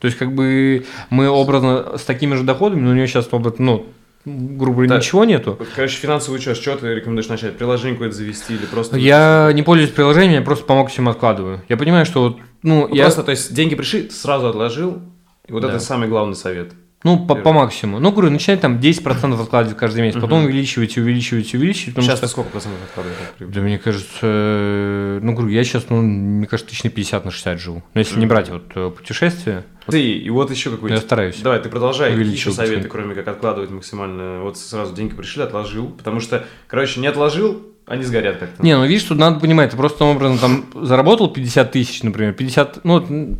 [0.00, 3.86] То есть, как бы мы образно с такими же доходами, но у нее сейчас, ну,
[4.24, 4.96] грубо говоря, Да.
[4.96, 5.54] ничего нету.
[5.60, 7.56] Вот, короче, финансовый учет, что ты рекомендуешь начать?
[7.56, 8.96] Приложение какое-то завести или просто...
[8.96, 11.62] Я не пользуюсь приложением, я просто по максимуму откладываю.
[11.68, 14.98] Я понимаю, что ну, Ну, я, Просто, то есть, деньги пришли, сразу отложил,
[15.46, 15.68] и вот Да.
[15.68, 16.72] это самый главный совет.
[17.04, 17.98] Ну, по, по максимуму.
[17.98, 22.04] Ну, говорю, начинать там 10% откладывать каждый месяц, потом увеличивать, увеличивать, увеличивать.
[22.04, 23.18] Сейчас что- сколько процентов откладываешь?
[23.40, 27.30] Да мне кажется, э, ну, говорю, я сейчас, ну, мне кажется, тысяч на 50 на
[27.30, 27.82] 60 живу.
[27.94, 30.98] Но если не брать вот э, путешествия, Ты, и вот еще я какой-то...
[30.98, 31.40] стараюсь.
[31.40, 32.14] Давай, ты продолжай.
[32.14, 34.42] Какие еще советы, кроме как откладывать максимально?
[34.42, 35.88] Вот сразу деньги пришли, отложил.
[35.88, 38.62] Потому что, короче, не отложил, они сгорят как-то.
[38.62, 42.84] Не, ну видишь, тут надо понимать, ты просто образом там заработал 50 тысяч, например, 50,
[42.84, 43.36] ну,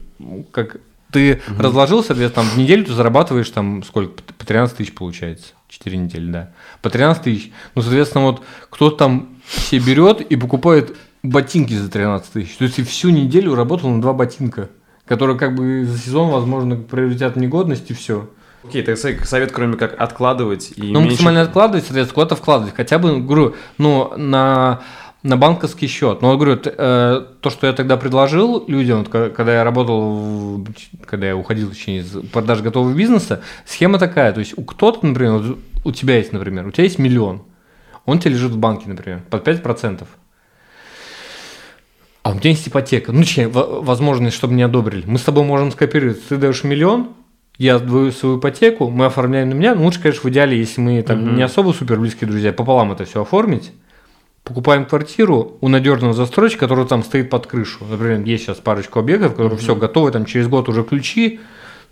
[0.51, 0.79] как
[1.13, 5.97] ты разложил, соответственно, там в неделю ты зарабатываешь там сколько, по 13 тысяч получается, 4
[5.97, 11.75] недели, да, по 13 тысяч, ну, соответственно, вот кто-то там себе берет и покупает ботинки
[11.75, 14.71] за 13 тысяч, то есть ты всю неделю работал на два ботинка,
[15.07, 18.29] которые как бы за сезон, возможно, приобретят негодность и все.
[18.65, 21.11] Окей, так совет, совет, кроме как откладывать и Ну, меньше...
[21.11, 22.75] максимально откладывать, соответственно, куда-то вкладывать.
[22.77, 24.83] Хотя бы, говорю, ну, на,
[25.23, 26.21] на банковский счет.
[26.23, 30.67] Но, говорю, т- э, то, что я тогда предложил людям, когда я работал,
[31.07, 34.33] когда я уходил, точнее, из продажи готового бизнеса, схема такая.
[34.33, 37.43] То есть, у кто-то, например, у тебя есть, например, у тебя есть миллион,
[38.05, 40.07] он тебе лежит в банке, например, под 5%.
[42.25, 43.13] А у меня есть ипотека.
[43.13, 45.05] Ну, точнее, во- возможность, чтобы не одобрили.
[45.07, 46.23] Мы с тобой можем скопироваться.
[46.29, 47.09] Ты даешь миллион,
[47.59, 49.75] я даю свою ипотеку, мы оформляем на меня.
[49.75, 51.35] Ну, лучше, конечно, в идеале, если мы там Мгм.
[51.37, 53.73] не особо супер близкие друзья, пополам это все оформить.
[54.45, 57.85] Покупаем квартиру у надежного застройщика, который там стоит под крышу.
[57.89, 61.39] Например, есть сейчас парочку объектов, которые все готовы, там через год уже ключи,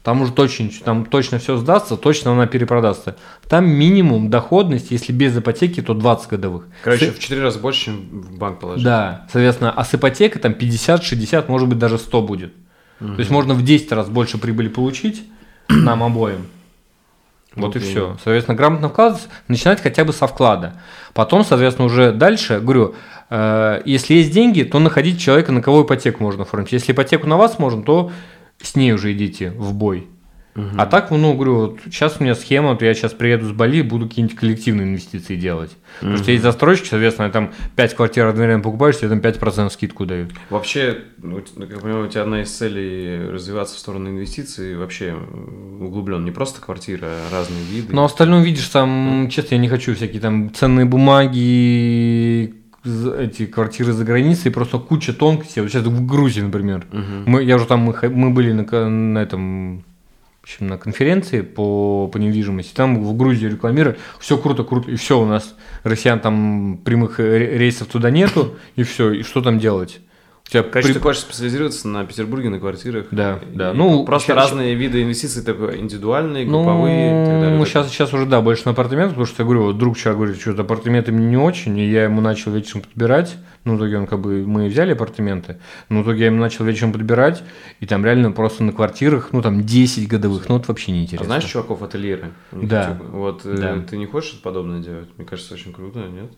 [0.02, 3.16] там уже точно, там точно все сдастся, точно она перепродастся.
[3.48, 6.64] Там минимум доходность, если без ипотеки, то 20 годовых.
[6.82, 8.84] Короче, С- в 4 раза больше, чем в банк положить.
[8.84, 12.52] да, соответственно, а с ипотекой там 50, 60, может быть даже 100 будет.
[12.98, 15.22] То есть можно в 10 раз больше прибыли получить
[15.68, 16.46] нам обоим.
[17.56, 17.90] Вот и Окей.
[17.90, 18.16] все.
[18.22, 20.74] Соответственно, грамотно вкладываться, начинать хотя бы со вклада.
[21.14, 22.94] Потом, соответственно, уже дальше, говорю,
[23.28, 26.72] э, если есть деньги, то находить человека, на кого ипотеку можно оформить.
[26.72, 28.12] Если ипотеку на вас можно, то
[28.62, 30.08] с ней уже идите в бой.
[30.54, 33.82] А так, ну, говорю, вот сейчас у меня схема, вот я сейчас приеду с Бали,
[33.82, 35.76] буду какие-нибудь коллективные инвестиции делать.
[36.00, 40.32] Потому что есть застройщики, соответственно, там 5 квартир одновременно покупаешь, тебе там 5% скидку дают.
[40.50, 45.14] Вообще, ну, как я понимаю, у тебя одна из целей развиваться в сторону инвестиций вообще
[45.80, 46.24] углублен.
[46.24, 47.94] Не просто квартира, а разные виды.
[47.94, 54.04] Но остальное, видишь, там, честно, я не хочу всякие там ценные бумаги, эти квартиры за
[54.04, 55.62] границей, просто куча тонкостей.
[55.62, 56.86] Вот сейчас в Грузии, например.
[56.90, 57.24] Мгм.
[57.26, 59.84] Мы, я уже там, мы, мы были на, на этом,
[60.50, 62.74] общем, на конференции по, по недвижимости.
[62.74, 67.58] Там в Грузии рекламировали, все круто, круто, и все у нас россиян там прямых ре-
[67.58, 70.00] рейсов туда нету, и все, и что там делать?
[70.50, 73.06] Тебя Короче, при- ты хочешь специализироваться на Петербурге, на квартирах.
[73.12, 73.70] Да, И- да.
[73.70, 77.56] и Ну, просто щас- разные виды инвестиций, такое индивидуальные, групповые и так далее.
[77.58, 80.14] Ну, сейчас, сейчас уже, да, больше на апартаменты, потому что я говорю, вот друг вчера
[80.14, 83.36] говорит, что апартаменты мне не очень, и я ему начал вечером подбирать.
[83.64, 85.58] Ну, в итоге он как бы, мы взяли апартаменты,
[85.88, 87.42] но в итоге я ему начал вечером подбирать,
[87.78, 91.02] и там реально просто на квартирах, ну, там 10 годовых, ну, это вообще не А
[91.02, 91.26] интересно.
[91.26, 92.30] знаешь чуваков ательеры?
[92.52, 92.86] У них Да.
[92.92, 93.78] типа, Вот э, Да.
[93.88, 95.08] ты не хочешь подобное делать?
[95.16, 96.32] Мне кажется, очень круто, нет?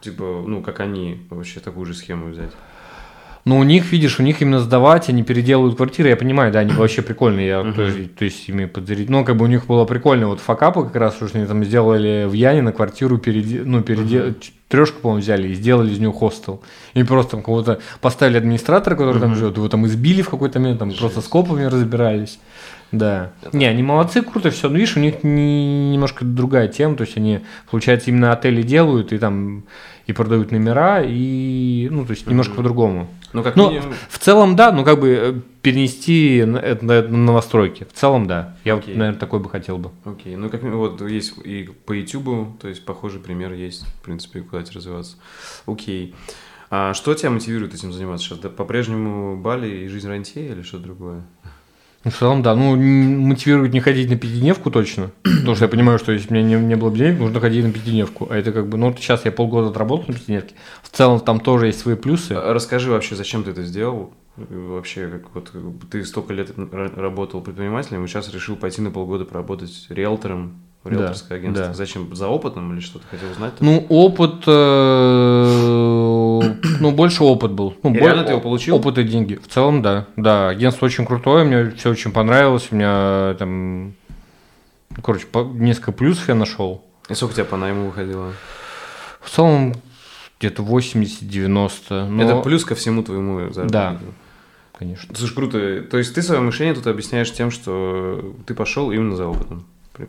[0.00, 2.50] Типа, ну, как они вообще такую же схему взять.
[3.44, 6.72] Ну, у них, видишь, у них именно сдавать, они переделывают квартиры, я понимаю, да, они
[6.76, 10.28] вообще прикольные, я тоже, то есть ими подарить, ну, как бы у них было прикольно,
[10.28, 13.62] вот факапы как раз, что они там сделали в Яне на квартиру, переде...
[13.64, 14.34] ну, переде...
[14.68, 16.62] трешку, по-моему, взяли и сделали из нее хостел.
[16.94, 19.38] И просто там кого-то поставили администратора, который там Мгм.
[19.38, 22.38] живет, его там избили в какой-то момент, там просто с копами разбирались.
[22.92, 23.30] Да.
[23.52, 24.68] Не, они молодцы, круто все.
[24.68, 26.94] Но видишь, у них не- немножко другая тема.
[26.96, 29.64] То есть они, получается, именно отели делают и там
[30.06, 32.56] и продают номера, и ну, то есть немножко Мгм.
[32.58, 33.08] по-другому.
[33.34, 33.94] Ну, как Ну, минимум...
[34.08, 37.84] в целом, да, ну как бы э, перенести это на, на новостройки.
[37.84, 38.56] В целом, да.
[38.64, 38.94] Я Окей.
[38.94, 39.90] вот, наверное, такой бы хотел бы.
[40.04, 44.40] Окей, ну как вот есть и по YouTube, то есть похожий пример есть, в принципе,
[44.40, 45.16] куда развиваться.
[45.66, 46.14] Окей.
[46.70, 48.38] А что тебя мотивирует этим заниматься сейчас?
[48.38, 51.24] Да, по-прежнему Бали и жизнь рантье или что-то другое?
[52.04, 52.54] В целом, да.
[52.54, 55.10] Ну, мотивирует не ходить на пятидневку точно.
[55.22, 57.64] Потому что я понимаю, что если у меня не, не было бы денег, нужно ходить
[57.64, 58.28] на пятидневку.
[58.30, 60.54] А это как бы, ну, вот сейчас я полгода отработал на пятидневке.
[60.82, 62.32] В целом, там тоже есть свои плюсы.
[62.32, 64.12] А Расскажи вообще, зачем ты это сделал?
[64.36, 65.52] Вообще, как вот
[65.90, 66.50] ты столько лет
[66.96, 71.68] работал предпринимателем, и сейчас решил пойти на полгода поработать риэлтором в Да, риэлторское агентство.
[71.68, 71.74] да.
[71.74, 72.14] Зачем?
[72.14, 73.52] За опытом или что-то хотел узнать?
[73.60, 74.44] Ну, опыт,
[76.80, 77.74] ну, больше опыт был.
[77.82, 78.76] Ну, И бо- реально ты его получил?
[78.76, 79.34] Опыт и деньги.
[79.36, 80.06] В целом, да.
[80.16, 82.68] Да, агентство очень крутое, мне все очень понравилось.
[82.70, 83.94] У меня там,
[85.02, 86.84] короче, несколько плюсов я нашел.
[87.08, 88.32] И сколько у тебя по найму выходило?
[89.20, 89.74] В целом,
[90.38, 92.06] где-то 80-90.
[92.08, 94.04] но- Это плюс ко всему твоему заработку.
[94.78, 95.14] Конечно.
[95.16, 95.82] Слушай, круто.
[95.82, 99.64] То есть ты свое мышление тут объясняешь тем, что ты пошел именно за опытом.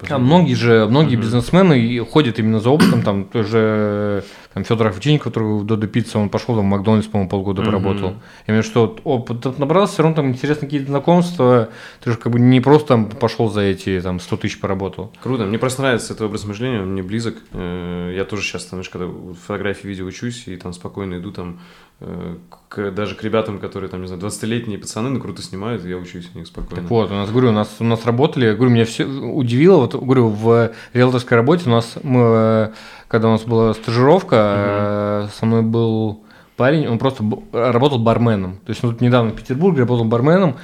[0.10, 1.22] А многие же, многие mm-hmm.
[1.22, 6.30] бизнесмены ходят именно за опытом, там тоже там Федор Овчинник, который в Додо Пицца, он
[6.30, 7.66] пошел там в Макдональдс, по-моему, полгода mm-hmm.
[7.66, 8.10] поработал.
[8.48, 11.70] Я имею в виду, что опыт набрался, все равно там интересны какие-то знакомства,
[12.04, 15.12] ты же как бы не просто там пошел за эти там 100 тысяч поработал.
[15.22, 17.36] Круто, мне просто нравится этот образ мышления, он мне близок.
[17.52, 19.08] Э, я тоже сейчас, знаешь, когда
[19.46, 21.60] фотографии, видео учусь, и там спокойно иду там
[22.00, 26.30] к, даже к ребятам, которые там, не знаю, 20-летние пацаны, ну, круто снимают, я учусь
[26.34, 26.82] у них спокойно.
[26.82, 29.96] Так вот, у нас, говорю, у нас, у нас работали, говорю, меня все удивило, вот,
[29.96, 32.74] говорю, в риэлторской работе у нас, мы,
[33.08, 35.32] когда у нас была стажировка, угу.
[35.38, 36.24] со мной был
[36.58, 38.58] парень, он просто работал барменом.
[38.66, 40.58] То есть он тут недавно в Петербурге работал барменом,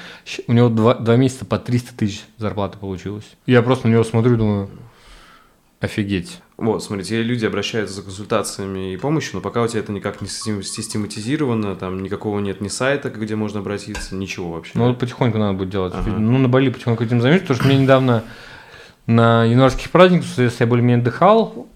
[0.48, 3.30] у него два, два месяца по 300 тысяч зарплаты получилось.
[3.46, 4.70] Я просто на него смотрю и думаю,
[5.80, 6.42] офигеть.
[6.62, 10.28] Вот, смотрите, люди обращаются за консультациями и помощью, но пока у тебя это никак не
[10.28, 14.74] систематизировано, там никакого нет ни сайта, где можно обратиться, ничего вообще.
[14.76, 15.94] Ну, вот потихоньку надо будет делать.
[15.96, 16.12] Ага.
[16.12, 18.24] Ну, на Бали потихоньку этим займусь, потому что мне недавно
[19.08, 21.68] на январских праздниках, я более-менее отдыхал,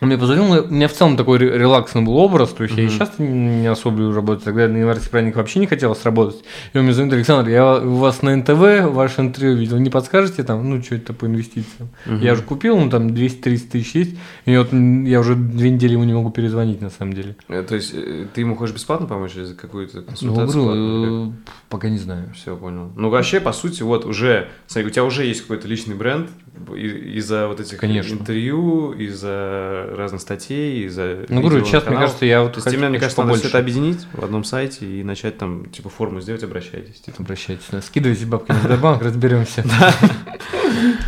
[0.00, 2.80] он мне позвонил, у меня в целом такой релаксный был образ, то есть mm-hmm.
[2.80, 6.42] я и сейчас не особо люблю работать, тогда на январский праздник вообще не хотелось работать.
[6.72, 10.42] И он мне звонит, Александр, я у вас на НТВ ваше интервью видел, не подскажете
[10.42, 11.90] там, ну, что это по инвестициям?
[12.06, 12.24] Mm-hmm.
[12.24, 16.04] Я уже купил, ну, там 200-300 тысяч есть, и вот я уже две недели ему
[16.04, 17.36] не могу перезвонить, на самом деле.
[17.48, 20.64] Э, то есть э, ты ему хочешь бесплатно помочь или за какую-то консультацию?
[20.64, 21.34] Ну,
[21.68, 22.32] пока не знаю.
[22.34, 22.90] Все, понял.
[22.96, 26.30] Ну, вообще, по сути, вот уже, смотри, у тебя уже есть какой-то личный бренд
[26.74, 28.14] из-за вот этих Конечно.
[28.14, 32.88] интервью, из-за разных статей, из-за Ну, говорю, сейчас, мне кажется, я вот То есть тебе,
[32.88, 36.42] мне кажется, надо все это объединить в одном сайте и начать там, типа, форму сделать,
[36.42, 37.00] обращайтесь.
[37.00, 37.22] Типа.
[37.22, 37.66] Обращайтесь.
[37.70, 37.80] Да.
[37.80, 39.64] Скидывайте бабки на Сбербанк, разберемся.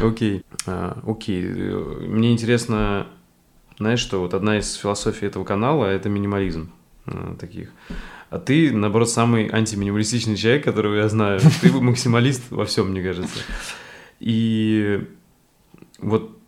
[0.02, 0.44] Окей.
[0.66, 1.42] А, окей.
[1.42, 3.06] Мне интересно,
[3.78, 6.72] знаешь, что вот одна из философий этого канала– это минимализм
[7.06, 7.70] а, таких.
[8.30, 11.40] А ты, наоборот, самый антиминималистичный человек, которого я знаю.
[11.60, 13.38] Ты максималист во всем, мне кажется.
[14.20, 15.06] И
[16.02, 16.38] вот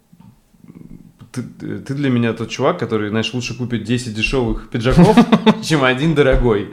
[1.35, 5.17] ты, ты для меня тот чувак, который, знаешь, лучше купить 10 дешевых пиджаков,
[5.63, 6.71] чем один дорогой.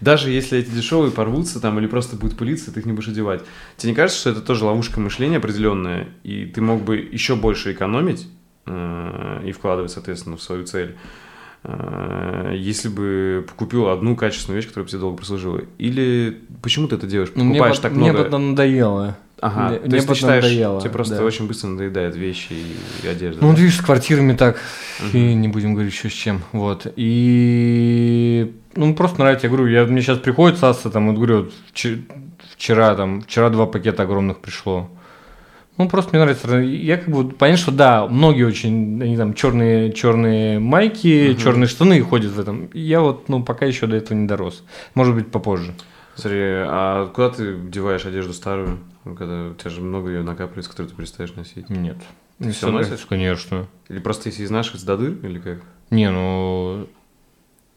[0.00, 3.42] Даже если эти дешевые порвутся там или просто будут пылиться, ты их не будешь одевать.
[3.76, 7.72] Тебе не кажется, что это тоже ловушка мышления определенная, и ты мог бы еще больше
[7.72, 8.28] экономить
[8.66, 10.96] э, и вкладывать, соответственно, в свою цель,
[11.64, 15.60] э, если бы купил одну качественную вещь, которая бы тебе долго прослужила?
[15.78, 17.30] Или почему ты это делаешь?
[17.34, 18.12] Ну, Покупаешь мне так много?
[18.12, 19.18] Мне потом надоело.
[19.40, 21.24] Ага, мне, то есть ты считаешь, надоело, тебе просто да.
[21.24, 23.44] очень быстро надоедают вещи и, и одежда.
[23.44, 23.60] Ну, да?
[23.60, 24.58] видишь, с квартирами так,
[25.00, 25.16] угу.
[25.16, 26.92] и не будем говорить еще с чем, вот.
[26.96, 32.94] И, ну, просто нравится, я говорю, я, мне сейчас приходит Саса, там, вот говорю, вчера,
[32.96, 34.90] там, вчера два пакета огромных пришло.
[35.76, 36.56] Ну, просто мне нравится.
[36.56, 41.40] Я как бы понятно, что да, многие очень, они там черные, черные майки, угу.
[41.40, 42.68] черные штаны ходят в этом.
[42.74, 44.64] Я вот, ну, пока еще до этого не дорос.
[44.94, 45.72] Может быть, попозже.
[46.18, 48.80] Смотри, а куда ты деваешь одежду старую?
[49.04, 51.70] Ну, когда у тебя же много ее накапливается, которую ты перестаешь носить.
[51.70, 51.96] Нет.
[52.40, 53.06] Ты все носишь?
[53.08, 53.68] Конечно.
[53.88, 55.60] Или просто если изнашивать до дыр, или как?
[55.90, 56.88] Не, ну...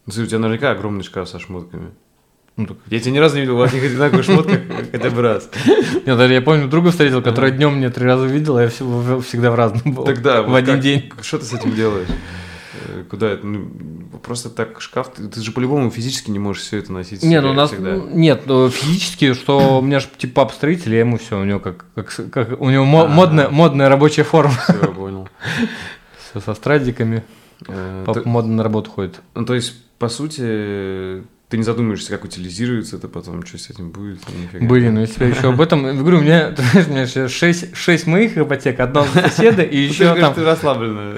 [0.05, 1.91] Смотри, у тебя наверняка огромный шкаф со шмотками.
[2.57, 2.77] Ну, так...
[2.87, 5.47] Я тебя ни разу не видел в одних одинаковых шмотках хотя бы раз.
[5.67, 9.51] Нет, даже я помню, друга встретил, который днем мне три раза видел, а я всегда
[9.51, 10.03] в разном был.
[10.03, 11.11] Тогда в один день.
[11.21, 12.09] Что ты с этим делаешь?
[13.09, 13.45] Куда это?
[13.45, 13.69] Ну,
[14.23, 17.23] просто так шкаф, ты, ты же по-любому физически не можешь все это носить.
[17.23, 17.95] Не, ну у нас всегда.
[17.95, 21.85] нет, ну, физически, что у меня же типа строитель, я ему все, у него как,
[21.95, 23.07] как, как у него а.
[23.07, 24.53] модная, модная рабочая форма.
[24.63, 25.29] Все, понял.
[26.31, 27.23] Все со страдиками.
[27.67, 29.21] Э, папа модно на работу ходит.
[29.35, 33.91] Ну то есть по сути ты не задумываешься, как утилизируется это потом, что с этим
[33.91, 34.19] будет?
[34.29, 34.65] Нифига.
[34.65, 36.55] Были, но если я еще об этом говорю, у меня,
[36.87, 40.33] у меня сейчас 6, 6 моих ипотек, одна соседа и еще там...
[40.33, 41.17] Ты расслабленная.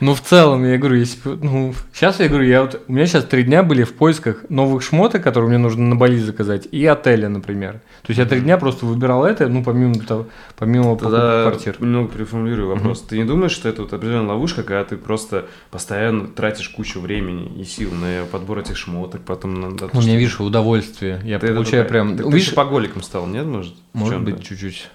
[0.00, 3.24] Ну, в целом, я говорю, если, ну, сейчас я говорю, я вот, у меня сейчас
[3.24, 7.30] три дня были в поисках новых шмоток, которые мне нужно на Бали заказать, и отеля,
[7.30, 7.80] например.
[8.02, 10.26] То есть я три дня просто выбирал это, ну, помимо того,
[10.58, 11.76] помимо Тогда квартир.
[11.80, 13.00] немного переформулирую вопрос.
[13.00, 17.58] Ты не думаешь, что это вот определенная ловушка, когда ты просто постоянно тратишь кучу времени
[17.58, 21.20] и сил на подбор этих шмоток, потом на да, У меня, видишь, удовольствие.
[21.24, 22.16] Я ты получаю это, прям...
[22.16, 23.74] Ты, видишь, ты шопоголиком стал, нет, может?
[23.92, 24.88] Может быть, чуть-чуть.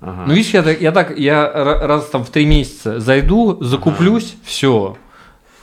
[0.00, 0.24] Ага.
[0.26, 4.42] Ну, видишь, я, я так, я раз там в три месяца зайду, закуплюсь, ага.
[4.44, 4.96] все.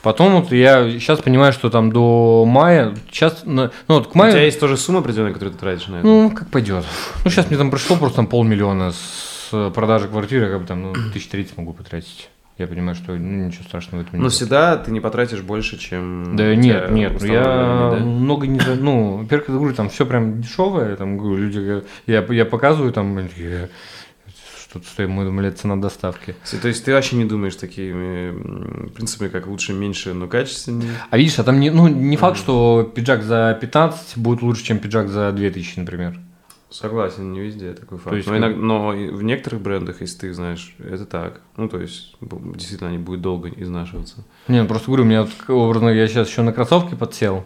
[0.03, 4.32] Потом вот я сейчас понимаю, что там до мая, сейчас, ну вот к маю...
[4.32, 6.06] У тебя есть тоже сумма определенная, которую ты тратишь на это?
[6.06, 6.86] Ну, как пойдет.
[7.25, 10.82] Ну, сейчас мне там пришло просто там полмиллиона с продажи квартиры, я как бы там,
[10.84, 12.30] ну, тысяч тридцать могу потратить.
[12.57, 14.23] Я понимаю, что ну, ничего страшного в этом нет.
[14.23, 16.35] Но всегда ты не потратишь больше, чем.
[16.35, 17.21] Да нет, нет.
[17.23, 17.97] Я да?
[17.99, 18.59] много не.
[18.59, 20.95] Ну, во-первых, говорю, там все прям дешевое.
[20.95, 23.19] Там говорю, люди, я, я показываю там
[24.69, 26.35] что-то стоит, мы думали, цена доставки.
[26.61, 30.91] То есть ты вообще не думаешь такими принципами, как лучше, меньше, но качественнее?
[31.09, 34.79] А видишь, а там не, ну, не факт, что пиджак за 15 будет лучше, чем
[34.79, 36.19] пиджак за 2000, например.
[36.69, 38.15] Согласен, не везде такой факт.
[38.15, 41.41] есть но, иногда- но в некоторых брендах, если ты знаешь, это так.
[41.56, 44.17] Ну, то есть, действительно, они будут долго изнашиваться.
[44.49, 47.45] Не, ну просто говорю, у меня вот, образно, я сейчас еще на кроссовки подсел.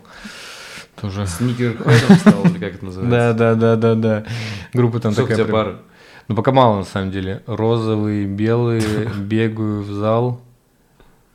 [1.00, 1.26] Тоже.
[1.28, 3.34] Сникерхедом стал, или как это называется?
[3.34, 4.26] Да, да, да, да, да.
[4.74, 5.46] Группа там Сколько такая.
[5.46, 5.82] тебя прям- пар?
[6.28, 7.44] Ну, пока мало, на самом деле.
[7.46, 8.82] Розовые, белые,
[9.20, 10.42] бегаю в зал.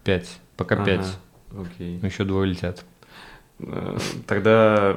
[0.04, 0.38] Пять.
[0.56, 1.06] Пока пять.
[1.56, 1.98] Окей.
[2.02, 2.84] Ну, еще двое летят.
[3.60, 3.96] Э,
[4.26, 4.96] Тогда,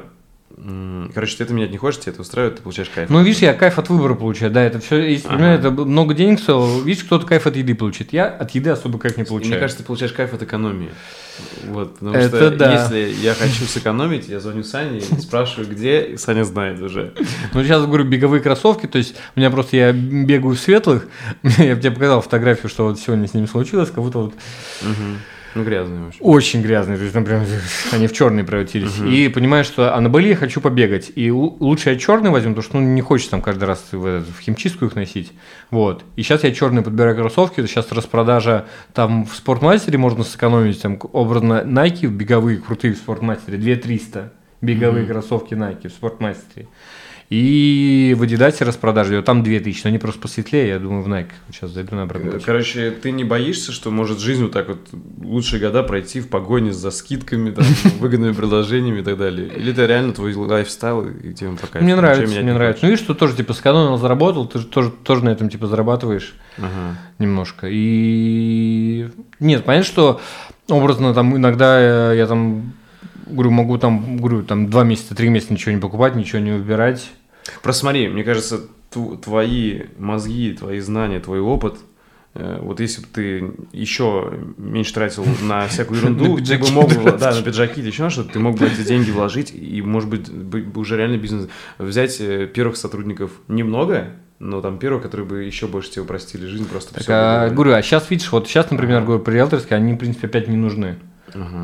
[1.14, 3.10] короче, ты это менять не хочешь, тебе это устраивает, ты получаешь кайф.
[3.10, 4.52] Ну, видишь, я кайф от выбора получаю.
[4.52, 5.46] Да, это все, если Ага.
[5.46, 6.82] это много денег стоило.
[6.84, 8.14] Видишь, кто-то кайф от еды получит.
[8.14, 9.52] Я от еды особо кайф не получаю.
[9.52, 10.90] Мне кажется, ты получаешь кайф от экономии.
[11.68, 12.74] Вот, потому Это что да.
[12.74, 17.14] если я хочу сэкономить, я звоню Сане и спрашиваю, где, и Саня знает уже.
[17.54, 21.08] Ну, сейчас говорю, беговые кроссовки, то есть у меня просто я бегаю в светлых,
[21.44, 24.34] я тебе показал фотографию, что вот сегодня с ним случилось, как будто вот
[24.82, 25.20] Мгм.
[25.56, 26.20] Ну, грязный вообще.
[26.22, 27.44] очень грязные, то есть там прям
[27.92, 29.00] они в черный превратились.
[29.00, 32.64] И понимаешь, что а на Бали я хочу побегать, и лучше я черный возьму, потому
[32.64, 35.32] что ну, не хочется там каждый раз в, этот- в химчистку их носить.
[35.72, 36.04] Вот.
[36.16, 41.64] И сейчас я черные подбираю кроссовки, сейчас распродажа там в спортмастере можно сэкономить, там образно
[41.66, 46.68] Nike беговые крутые в спортмастере, 2300 беговые кроссовки Nike в спортмастере.
[47.30, 51.30] И в Adidas распродажа, ее там 2000, но они просто посветлее, я думаю, в Nike.
[51.52, 52.40] Сейчас зайду на обратно.
[52.44, 54.80] Короче, ты не боишься, что может жизнь вот так вот
[55.22, 57.66] лучшие года пройти в погоне за скидками, там,
[58.00, 59.48] выгодными предложениями и так далее?
[59.48, 61.86] Или это реально твой лайфстайл и тебе по кайфу?
[61.86, 62.84] Мне нравится, мне не нравится.
[62.84, 66.34] Ну, видишь, что тоже, типа, сэкономил, заработал, ты же тоже, тоже на этом, типа, зарабатываешь?
[66.58, 66.98] Ага.
[67.20, 67.68] немножко.
[67.70, 69.08] И
[69.40, 70.22] нет, понятно, что
[70.68, 72.74] образно там иногда я там,
[73.28, 77.10] говорю, могу там, говорю, там два месяца, три месяца ничего не покупать, ничего не выбирать.
[77.62, 78.62] Просто смотри, мне кажется,
[79.22, 81.76] твои мозги, твои знания, твой опыт,
[82.34, 87.34] э, вот если бы ты еще меньше тратил на всякую ерунду, ты бы мог да,
[87.34, 90.32] на пиджаки или еще на что-то, ты мог бы эти деньги вложить и, может быть,
[90.32, 95.44] бы- бы уже реально бизнес взять э, первых сотрудников немного, но там первых, которые бы
[95.44, 99.04] еще больше тебе упростили жизнь, просто Так, а, говорю, а сейчас, видишь, вот сейчас, например,
[99.04, 100.98] говорю, при риэлторске, они, в принципе, опять не нужны.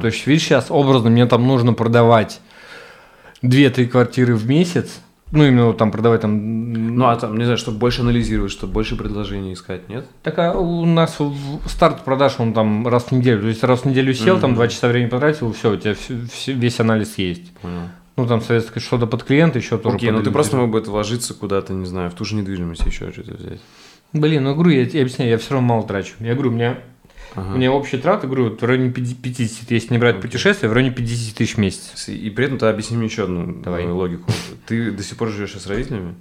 [0.02, 2.39] То есть, видишь, сейчас образно мне там нужно продавать
[3.41, 5.00] 2-3 квартиры в месяц,
[5.32, 6.96] ну, именно там продавать там...
[6.96, 10.06] Ну, а там, не знаю, чтобы больше анализировать, чтобы больше предложений искать, нет?
[10.24, 11.18] Так а у нас
[11.66, 13.42] старт продаж, он там раз в неделю.
[13.42, 14.56] То есть раз в неделю сел, там Мгм.
[14.56, 15.96] два часа времени потратил, все, у тебя
[16.48, 17.52] весь анализ есть.
[17.58, 17.90] Понял.
[18.18, 20.90] Ну, там, соответственно, что-то под клиента, еще тоже Окей, ну ты просто мог бы это
[20.90, 23.60] вложиться куда-то, не знаю, в ту же недвижимость еще что-то взять.
[24.14, 26.14] Блин, ну, говорю, я тебе объясняю, я все равно мало трачу.
[26.22, 26.78] Я говорю, у меня,
[27.36, 27.54] Ага.
[27.54, 30.24] у меня общие траты, говорю, вот в районе 50, если не брать Окей.
[30.30, 32.08] путешествия, в районе 50 тысяч в месяц.
[32.08, 33.84] И при этом ты объясни мне еще одну Давай.
[33.84, 34.32] э, логику.
[34.65, 36.15] Ты до сих пор живешь с родителями?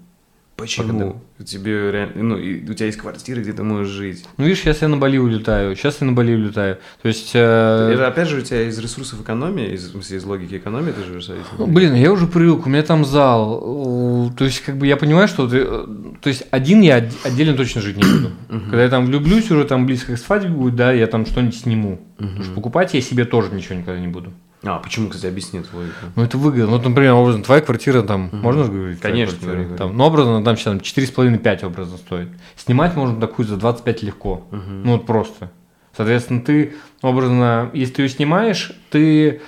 [0.57, 1.21] Почему?
[1.45, 4.25] Тебе реально, ну, и у тебя есть квартира, где ты можешь жить.
[4.37, 6.79] Ну, видишь, сейчас я на Бали улетаю, сейчас я на Бали улетаю.
[7.03, 7.33] То есть...
[7.35, 11.29] э, Это опять же у тебя из ресурсов экономии, из, из логики экономии ты живешь?
[11.59, 14.33] Блин, я уже привык, у меня там зал.
[14.39, 17.97] То есть, как бы я понимаю, что ты, то есть один я отдельно точно жить
[17.97, 18.31] не буду.
[18.71, 22.01] Когда я там влюблюсь, уже там близко к свадьбе будет, да, я там что-нибудь сниму.
[22.17, 24.33] Потому что покупать я себе тоже ничего никогда не буду.
[24.67, 25.95] А, почему, кстати, объясни логику?
[26.17, 26.67] Ну, это выгодно.
[26.69, 29.01] Вот, например, образно, твоя квартира там, можно же говорить?
[29.01, 29.77] Конечно, квартира?
[29.77, 32.29] Там, ну, образно, там сейчас там 4,5-5 образно стоит.
[32.57, 34.47] Снимать можно такую за 25 легко.
[34.51, 35.51] Ну, вот просто.
[35.97, 39.41] Соответственно, ты, образно, если ты ее снимаешь, ты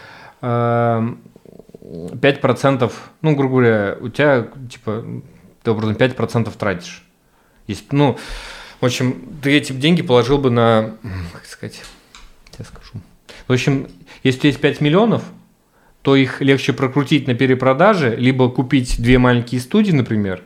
[0.42, 1.14] э,
[1.82, 5.04] 5%, ну, грубо говоря, у тебя, типа,
[5.62, 7.04] ты, образно, 5% тратишь.
[7.66, 8.16] Есть, ну,
[8.80, 10.96] в общем, ты эти деньги положил бы на,
[11.32, 11.82] как сказать,
[12.58, 12.92] я скажу.
[13.48, 13.88] В общем,
[14.26, 15.22] если есть 5 миллионов,
[16.02, 20.42] то их легче прокрутить на перепродаже, либо купить две маленькие студии, например,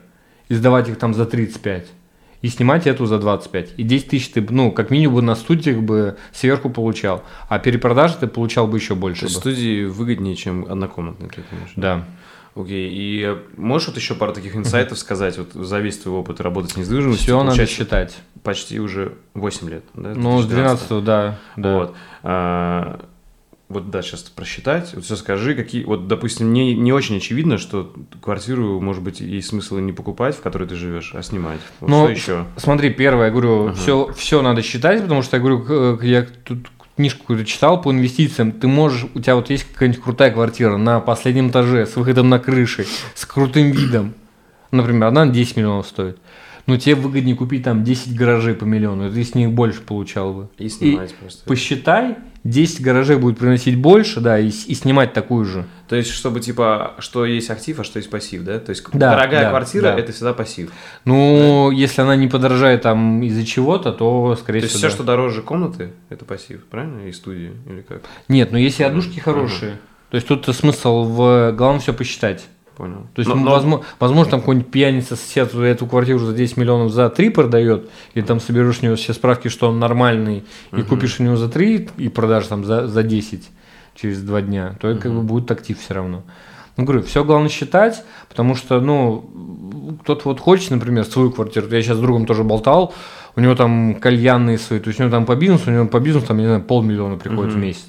[0.49, 1.87] и сдавать их там за 35,
[2.41, 3.73] и снимать эту за 25.
[3.77, 8.17] И 10 тысяч ты, бы, ну, как минимум на студиях бы сверху получал, а перепродажи
[8.19, 9.21] ты получал бы еще больше.
[9.21, 9.41] То есть бы.
[9.41, 11.73] студии выгоднее, чем однокомнатные, ты понимаешь?
[11.75, 12.05] Да.
[12.53, 16.67] Окей, и можешь вот еще пару таких инсайтов сказать, вот за весь твой опыт работы
[16.67, 17.23] с недвижимостью?
[17.23, 18.17] Все надо считать.
[18.43, 20.13] Почти уже 8 лет, да?
[20.15, 20.89] Ну, с 2012.
[20.89, 21.39] 12 да.
[21.55, 21.77] да.
[21.77, 21.95] Вот.
[22.23, 23.05] А,
[23.71, 24.91] вот да, сейчас просчитать.
[24.93, 25.83] Вот все скажи, какие.
[25.83, 30.41] Вот, допустим, мне не очень очевидно, что квартиру, может быть, есть смысл не покупать, в
[30.41, 31.59] которой ты живешь, а снимать.
[31.79, 32.45] Вот Ну, что еще?
[32.57, 33.73] Смотри, первое, я говорю, Ага.
[33.73, 38.51] все, все надо считать, потому что я говорю, я тут книжку какую-то читал по инвестициям,
[38.51, 42.37] ты можешь, у тебя вот есть какая-нибудь крутая квартира на последнем этаже с выходом на
[42.37, 44.13] крыши, с крутым видом,
[44.71, 46.17] например, одна 10 миллионов стоит,
[46.67, 50.33] но тебе выгоднее купить там 10 гаражей по миллиону, и ты с них больше получал
[50.33, 50.49] бы.
[50.57, 51.43] И снимать просто.
[51.45, 55.65] Посчитай, 10 гаражей будет приносить больше, да, и, и снимать такую же.
[55.87, 58.59] То есть, чтобы типа, что есть актив, а что есть пассив, да?
[58.59, 59.99] То есть, Да, дорогая да, квартира да.
[59.99, 60.71] это всегда пассив.
[61.05, 64.95] Ну, если она не подорожает там из-за чего-то, то, скорее То есть, всего, все, да.
[64.95, 67.07] что дороже комнаты, это пассив, правильно?
[67.07, 68.01] И студии, или как?
[68.27, 69.77] Нет, но если одушки хорошие,
[70.09, 72.45] то есть тут смысл в главное все посчитать.
[72.77, 73.05] Понял.
[73.13, 76.57] То есть, Но- ну, но- возможно, возможно, там какой-нибудь пьяница сосед эту квартиру за 10
[76.57, 80.43] миллионов за 3 продает, и там соберешь у него все справки, что он нормальный,
[80.75, 83.49] и купишь у него за 3 и продашь там за, за 10
[83.95, 86.23] через 2 дня, то это как бы будет актив все равно.
[86.77, 91.67] Ну, говорю, все главное считать, потому что, ну, кто-то вот хочет, например, свою квартиру.
[91.69, 92.93] Я сейчас с другом тоже болтал,
[93.35, 95.99] у него там кальянные свои, то есть у него там по бизнесу, у него по
[95.99, 97.85] бизнесу там, не знаю, полмиллиона приходит в месяц.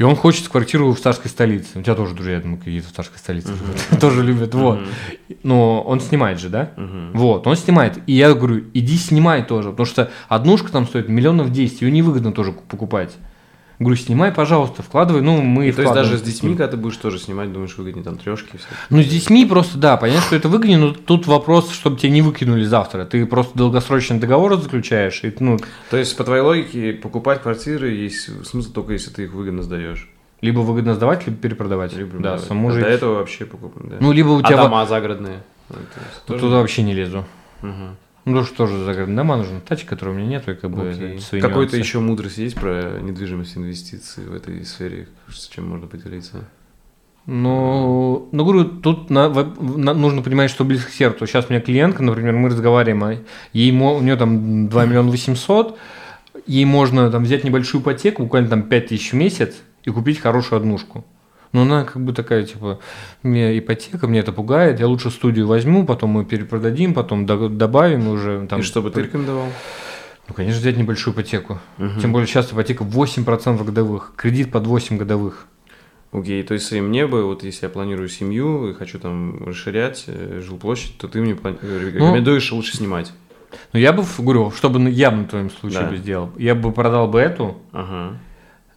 [0.00, 1.78] И он хочет квартиру в царской столице.
[1.78, 3.52] У тебя тоже друзья, думаю, какие-то в царской столице.
[4.00, 4.80] Тоже любят, вот.
[5.42, 6.70] Но он снимает же, да?
[7.12, 7.98] Вот, он снимает.
[8.06, 12.32] И я говорю, иди снимай тоже, потому что однушка там стоит миллионов 10, ее невыгодно
[12.32, 13.14] тоже покупать.
[13.80, 16.98] Говорю, снимай, пожалуйста, вкладывай, ну, мы И то есть даже с детьми, когда ты будешь
[16.98, 18.66] тоже снимать, думаешь, выгоднее там трешки и все.
[18.90, 22.20] ну, с детьми просто, да, понятно, что это выгоднее, но тут вопрос, чтобы тебя не
[22.20, 23.06] выкинули завтра.
[23.06, 25.58] Ты просто долгосрочный договор заключаешь, и, ну,
[25.88, 30.10] То есть, по твоей логике, покупать квартиры есть смысл только если ты их выгодно сдаешь.
[30.42, 31.94] либо выгодно сдавать, либо перепродавать.
[31.94, 32.84] Либо да, саму А жить.
[32.84, 33.88] До этого вообще покупать.
[33.88, 33.96] Да.
[33.98, 34.58] Ну, либо у а тебя...
[34.58, 35.42] во- дома загородные.
[36.26, 37.24] Тоже- Туда вообще не лезу.
[37.62, 37.96] Мгм.
[38.26, 39.60] Ну, тоже тоже загородные дома нужны.
[39.60, 41.18] Тачки, которой у меня нету, и как бы Окей.
[41.20, 41.88] свои Какой-то нюансы.
[41.88, 46.44] еще мудрость есть про недвижимость инвестиции в этой сфере, с чем можно поделиться?
[47.26, 51.26] Ну, ну, говорю, тут на- на- нужно понимать, что близко к сердцу.
[51.26, 53.14] Сейчас у меня клиентка, например, мы разговариваем, а
[53.52, 55.78] ей, у нее там 2 миллиона 800,
[56.46, 59.54] ей можно там взять небольшую ипотеку, буквально там 5 тысяч в месяц,
[59.84, 61.04] и купить хорошую однушку.
[61.52, 62.78] Но она как бы такая, типа,
[63.24, 68.06] мне ипотека, мне это пугает, я лучше студию возьму, потом мы перепродадим, потом до- добавим
[68.08, 68.60] уже там...
[68.60, 69.46] И что бы ты рекомендовал?
[70.28, 71.58] Ну, конечно, взять небольшую ипотеку.
[72.00, 75.46] Тем более сейчас ипотека 8% годовых, кредит под 8 годовых.
[76.12, 80.04] Окей, то есть и мне бы, вот если я планирую семью и хочу там расширять
[80.08, 83.12] э, жилплощадь, то ты мне э, рекомендуешь лучше снимать.
[83.72, 85.86] Ну, я бы, говорю, чтобы я бы на твоем случае Да.
[85.90, 88.16] бы сделал, я бы продал бы эту, Ага.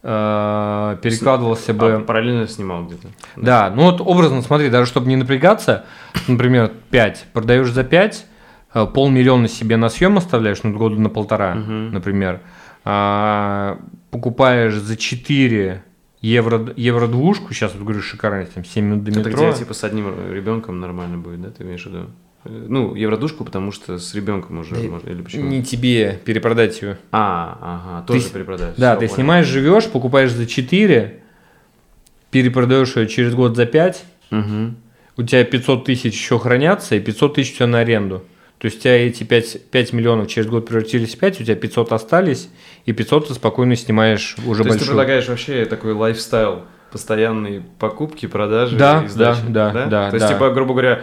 [0.04, 2.04] Э, перекладывался А бы...
[2.06, 3.08] параллельно снимал где-то.
[3.36, 5.86] Да, ну вот образно, смотри, даже чтобы не напрягаться,
[6.28, 8.26] например, 5, продаешь за 5,
[8.74, 11.92] э, полмиллиона себе на съем оставляешь, ну, года на полтора, Мгм.
[11.92, 12.40] например,
[12.84, 13.78] а,
[14.10, 15.82] покупаешь за 4
[16.20, 19.50] евро, евро двушку, сейчас вот говорю шикарно, там 7 минут до Это метро.
[19.50, 21.50] где типа с одним ребенком нормально будет, да?
[21.50, 22.10] Ты имеешь в виду?
[22.44, 25.08] Э, Ну, евродушку, потому что с ребенком уже Да можно.
[25.08, 25.48] Или почему?
[25.48, 26.98] Не тебе перепродать ее.
[27.12, 28.74] А, ага, тоже с- перепродать.
[28.76, 29.14] Да, Всё, ты понял.
[29.14, 31.20] снимаешь, живешь, покупаешь за 4,
[32.30, 34.76] перепродаешь ее через год за 5, Мгм.
[35.16, 38.24] у тебя 500 тысяч еще хранятся, и 500 тысяч у тебя на аренду.
[38.58, 41.54] То есть у тебя эти 5, 5 миллионов через год превратились в 5, у тебя
[41.54, 42.48] 500 остались,
[42.86, 44.86] и 500 ты спокойно снимаешь уже То есть ты большую.
[44.88, 50.26] предлагаешь вообще такой лайфстайл постоянной покупки, продажи Да, и сдачи, да, да, да, То есть,
[50.28, 50.32] да.
[50.34, 51.02] типа, грубо говоря,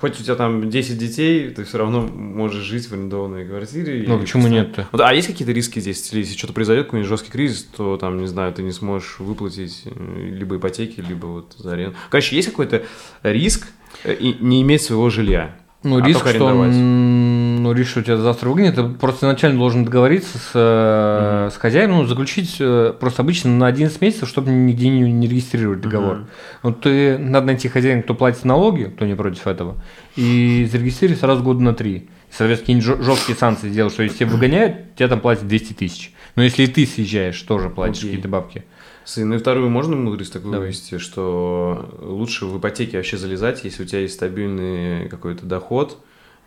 [0.00, 4.04] хоть у тебя там 10 детей, ты все равно можешь жить в арендованной квартире.
[4.06, 4.88] Ну и почему просто- нет-то?
[4.92, 6.12] Вот, а есть какие-то риски здесь?
[6.12, 10.28] Если что-то произойдет, какой-нибудь жесткий кризис, то там, не знаю, ты не сможешь выплатить э,
[10.30, 11.96] либо ипотеки, либо вот за аренду.
[12.10, 12.84] Короче, есть какой-то
[13.22, 13.68] риск
[14.04, 15.56] э, и не иметь своего жилья?
[15.84, 19.58] Ну, а риск, что, м, ну, риск, что у тебя завтра выгонят, ты просто изначально
[19.58, 24.50] должен договориться с, э, с хозяином, ну, заключить э, просто обычно на 11 месяцев, чтобы
[24.50, 26.18] нигде не, не регистрировать договор.
[26.18, 26.26] Мгм.
[26.62, 29.82] Вот ты, надо найти хозяина, кто платит налоги, кто не против этого,
[30.14, 32.08] и зарегистрировать сразу года на три.
[32.30, 36.12] Соответственно, какие-нибудь жесткие санкции сделать, что если тебя выгоняют, тебя там платят 200 тысяч.
[36.34, 38.10] Но если и ты съезжаешь, тоже платишь Окей.
[38.10, 38.64] какие-то бабки.
[39.04, 40.68] Сын, ну и вторую можно мудрость такую Давай.
[40.68, 45.98] вывести, что лучше в ипотеке вообще залезать, если у тебя есть стабильный какой-то доход,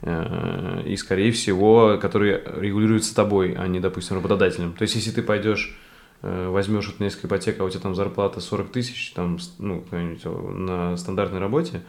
[0.02, 4.74] э, и, скорее всего, который регулируется тобой, а не, допустим, работодателем.
[4.74, 5.78] То есть, если ты пойдешь,
[6.22, 10.16] э, возьмешь вот несколько ипотек, а у тебя там зарплата 40 тысяч, там, ну, э,
[10.26, 11.82] на стандартной работе,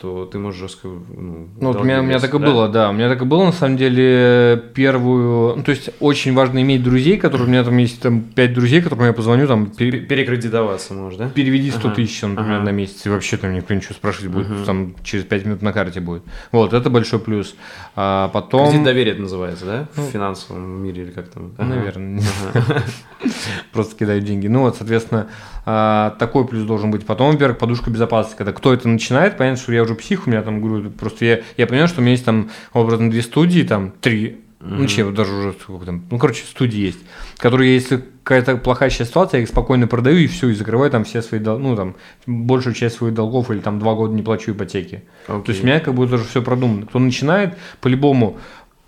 [0.00, 0.88] то ты можешь жестко...
[0.88, 2.46] Ну, Ну, вот у меня, у меня так и да?
[2.46, 2.88] было, да.
[2.88, 5.56] У меня так и было, на самом деле, первую...
[5.56, 7.46] Ну, то есть, очень важно иметь друзей, которые...
[7.46, 11.18] У меня там есть там, 5 друзей, которым я позвоню, там, Пе- пере- Перекредитоваться можешь,
[11.18, 11.28] да?
[11.28, 12.64] переведи 100 Ага, тысяч, например, ага.
[12.64, 14.64] на месяц, и вообще там никто ничего спрашивать будет, Мгм.
[14.64, 16.22] там, через 5 минут на карте будет.
[16.50, 17.54] Вот, это большой плюс.
[17.94, 18.68] А потом...
[18.70, 19.88] Кредит доверия это называется, да?
[19.96, 21.52] Ну, в финансовом мире или как там?
[21.58, 21.68] Ага.
[21.74, 22.22] Наверное.
[23.72, 24.46] Просто кидают деньги.
[24.46, 25.28] Ну вот, соответственно,
[25.72, 27.06] а, такой плюс должен быть.
[27.06, 28.38] Потом, во-первых, подушка безопасности.
[28.38, 31.40] Когда кто это начинает, понятно, что я уже псих, у меня там, говорю, просто я,
[31.56, 35.14] я понимаю, что у меня есть там, образно, две студии, там, три, ну, чем, вот
[35.14, 36.98] даже уже сколько там, ну, короче, студии есть,
[37.36, 41.22] которые, если какая-то плохая ситуация, я их спокойно продаю и все, и закрываю там все
[41.22, 41.94] свои, дол- ну, там,
[42.26, 45.04] большую часть своих долгов или там два года не плачу ипотеки.
[45.42, 46.86] То есть у меня как бы уже все продумано.
[46.86, 48.38] Кто начинает, по-любому,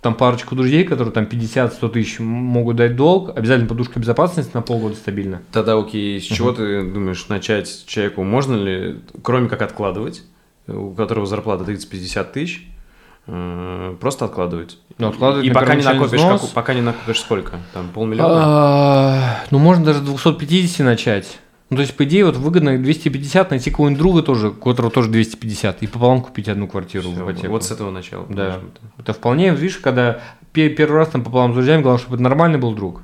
[0.03, 4.95] там парочку друзей, которые там 50-100 тысяч могут дать долг, обязательно подушка безопасности на полгода
[4.95, 5.41] стабильно.
[5.51, 8.23] Тогда окей, с чего ты думаешь начать человеку?
[8.23, 10.23] Можно ли, кроме как откладывать,
[10.67, 12.67] у которого зарплата 30-50 тысяч,
[13.27, 14.77] э, просто откладывать?
[14.97, 16.41] Ну, откладывать И пока не, накопишь, взнос.
[16.41, 17.57] как- пока не накопишь сколько?
[17.73, 18.41] Там полмиллиона?
[18.43, 21.39] А, Ну, можно даже с 250 начать.
[21.73, 25.81] Ну, то есть, по идее, вот выгодно 250 найти кого-нибудь друга тоже, которого тоже 250,
[25.81, 27.47] и пополам купить одну квартиру в Всё, ипотеку.
[27.51, 28.25] вот с этого начала.
[28.29, 28.59] Да.
[28.95, 29.01] в.
[29.01, 30.21] Это вполне, видишь, когда
[30.51, 33.01] пе- первый раз там пополам с друзьями, главное, чтобы это нормальный был друг.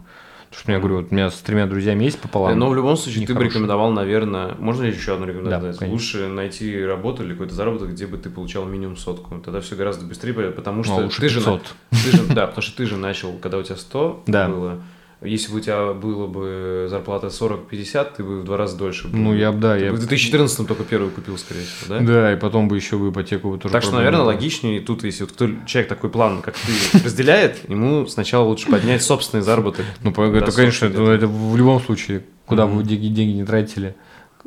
[0.50, 2.58] Потому что я говорю, вот у меня с тремя друзьями есть пополам.
[2.60, 5.76] Но в любом случае, ты бы рекомендовал, наверное, можно ли еще одну рекомендацию?
[5.80, 9.36] Да, лучше найти работу или какой-то заработок, где бы ты получал минимум сотку.
[9.40, 11.62] Тогда все гораздо быстрее, потому Ну, что а лучше ты же, 500.
[11.92, 14.48] ты же, да, потому что ты же начал, когда у тебя 100 Да.
[14.48, 14.82] было.
[15.22, 19.20] Если бы у тебя было бы зарплата 40-50, ты бы в два раза дольше был.
[19.20, 22.00] Ну, я б- да, Ты я бы в 2014 только первую купил, скорее всего, да?
[22.00, 24.28] Да, и потом бы еще бы ипотеку бы тоже Так что, наверное, была.
[24.34, 29.04] логичнее тут, если вот кто человек такой план, как ты, разделяет, ему сначала лучше поднять
[29.04, 29.86] собственный заработок.
[30.04, 33.96] Ну, это, конечно, это, в любом случае, куда бы вы деньги не тратили,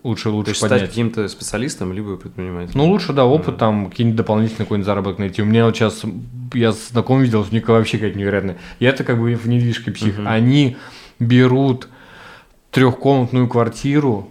[0.02, 0.88] лучше То лучше есть стать поднять.
[0.90, 2.72] каким-то специалистом, либо предпринимателем.
[2.78, 3.56] Ну, лучше, да, опыт, Мгм.
[3.58, 5.42] там, какие-нибудь дополнительные какой-нибудь заработок найти.
[5.42, 6.02] У меня вот сейчас,
[6.54, 8.58] я знаком видел, у них вообще какая-то невероятная.
[8.80, 10.18] Я-то как бы в недвижке псих.
[10.18, 10.28] Мгм.
[10.28, 10.76] Они
[11.18, 11.88] берут
[12.70, 14.28] трехкомнатную квартиру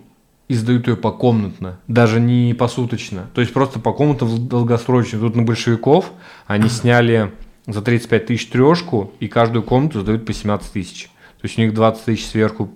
[0.47, 3.27] и сдают ее покомнатно, даже не посуточно.
[3.33, 5.19] То есть просто покомнатно в долгосрочно.
[5.19, 6.11] Тут на большевиков
[6.47, 7.31] они сняли
[7.67, 11.03] за 35 тысяч трешку, и каждую комнату сдают по 17 тысяч.
[11.39, 12.69] То есть у них 20 тысяч сверху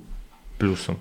[0.59, 0.97] плюсом.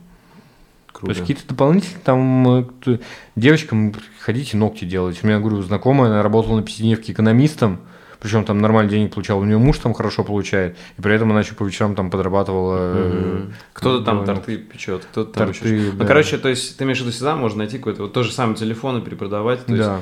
[1.05, 1.19] То Круто.
[1.19, 2.49] есть какие-то дополнительные там
[2.87, 2.99] э,
[3.37, 5.21] девочкам ходите ногти делать.
[5.23, 7.81] У меня, говорю, знакомая, она работала на пятидневке экономистом,
[8.21, 9.41] причем там нормально денег получала.
[9.41, 12.95] У нее муж там хорошо получает, и при этом она еще по вечерам там подрабатывала.
[12.95, 13.55] Мгм.
[13.75, 15.91] Кто-то там довольно- торты печет, кто-то там Торты, еще...
[15.91, 15.97] да.
[15.99, 18.33] Ну, короче, то есть ты имеешь в виду всегда можно найти какой-то вот тот же
[18.33, 19.67] самый телефон и перепродавать.
[19.67, 20.01] То есть Да.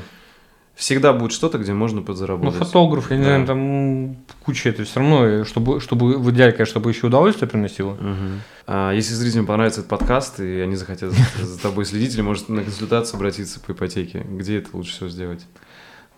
[0.74, 2.58] Всегда будет что-то, где можно Ну, подзаработать.
[2.58, 3.28] фотограф, я не Да.
[3.30, 7.94] знаю, там куча это все равно, чтобы, чтобы в идеале, конечно, чтобы еще удовольствие приносило.
[7.94, 8.40] Мгм.
[8.66, 12.48] А если зрителям понравится этот подкаст, и они захотят за- за тобой следить, или может
[12.48, 15.44] на консультацию обратиться по ипотеке, где это лучше всего сделать?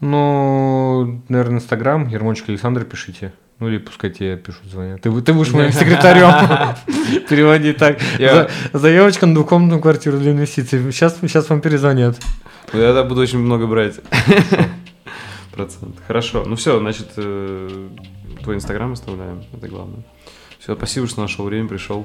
[0.01, 3.33] Ну, наверное, Инстаграм, Ермончик Александр пишите.
[3.61, 5.01] Ну или пускай тебе пишут, звонят.
[5.01, 6.75] Ты, ты будешь моим секретарем.
[7.29, 7.99] Переводи так.
[8.73, 10.91] Заявочка на двухкомнатную квартиру для инвестиций.
[10.91, 12.17] Сейчас, сейчас вам перезвонят.
[12.73, 14.01] Ну, Я тогда буду очень много брать.
[15.53, 15.97] Процент.
[16.07, 16.43] Хорошо.
[16.45, 17.89] Ну все, значит, э,
[18.43, 19.45] твой инстаграм оставляем.
[19.57, 20.03] Это главное.
[20.59, 22.05] Все, спасибо, что нашел время, пришел.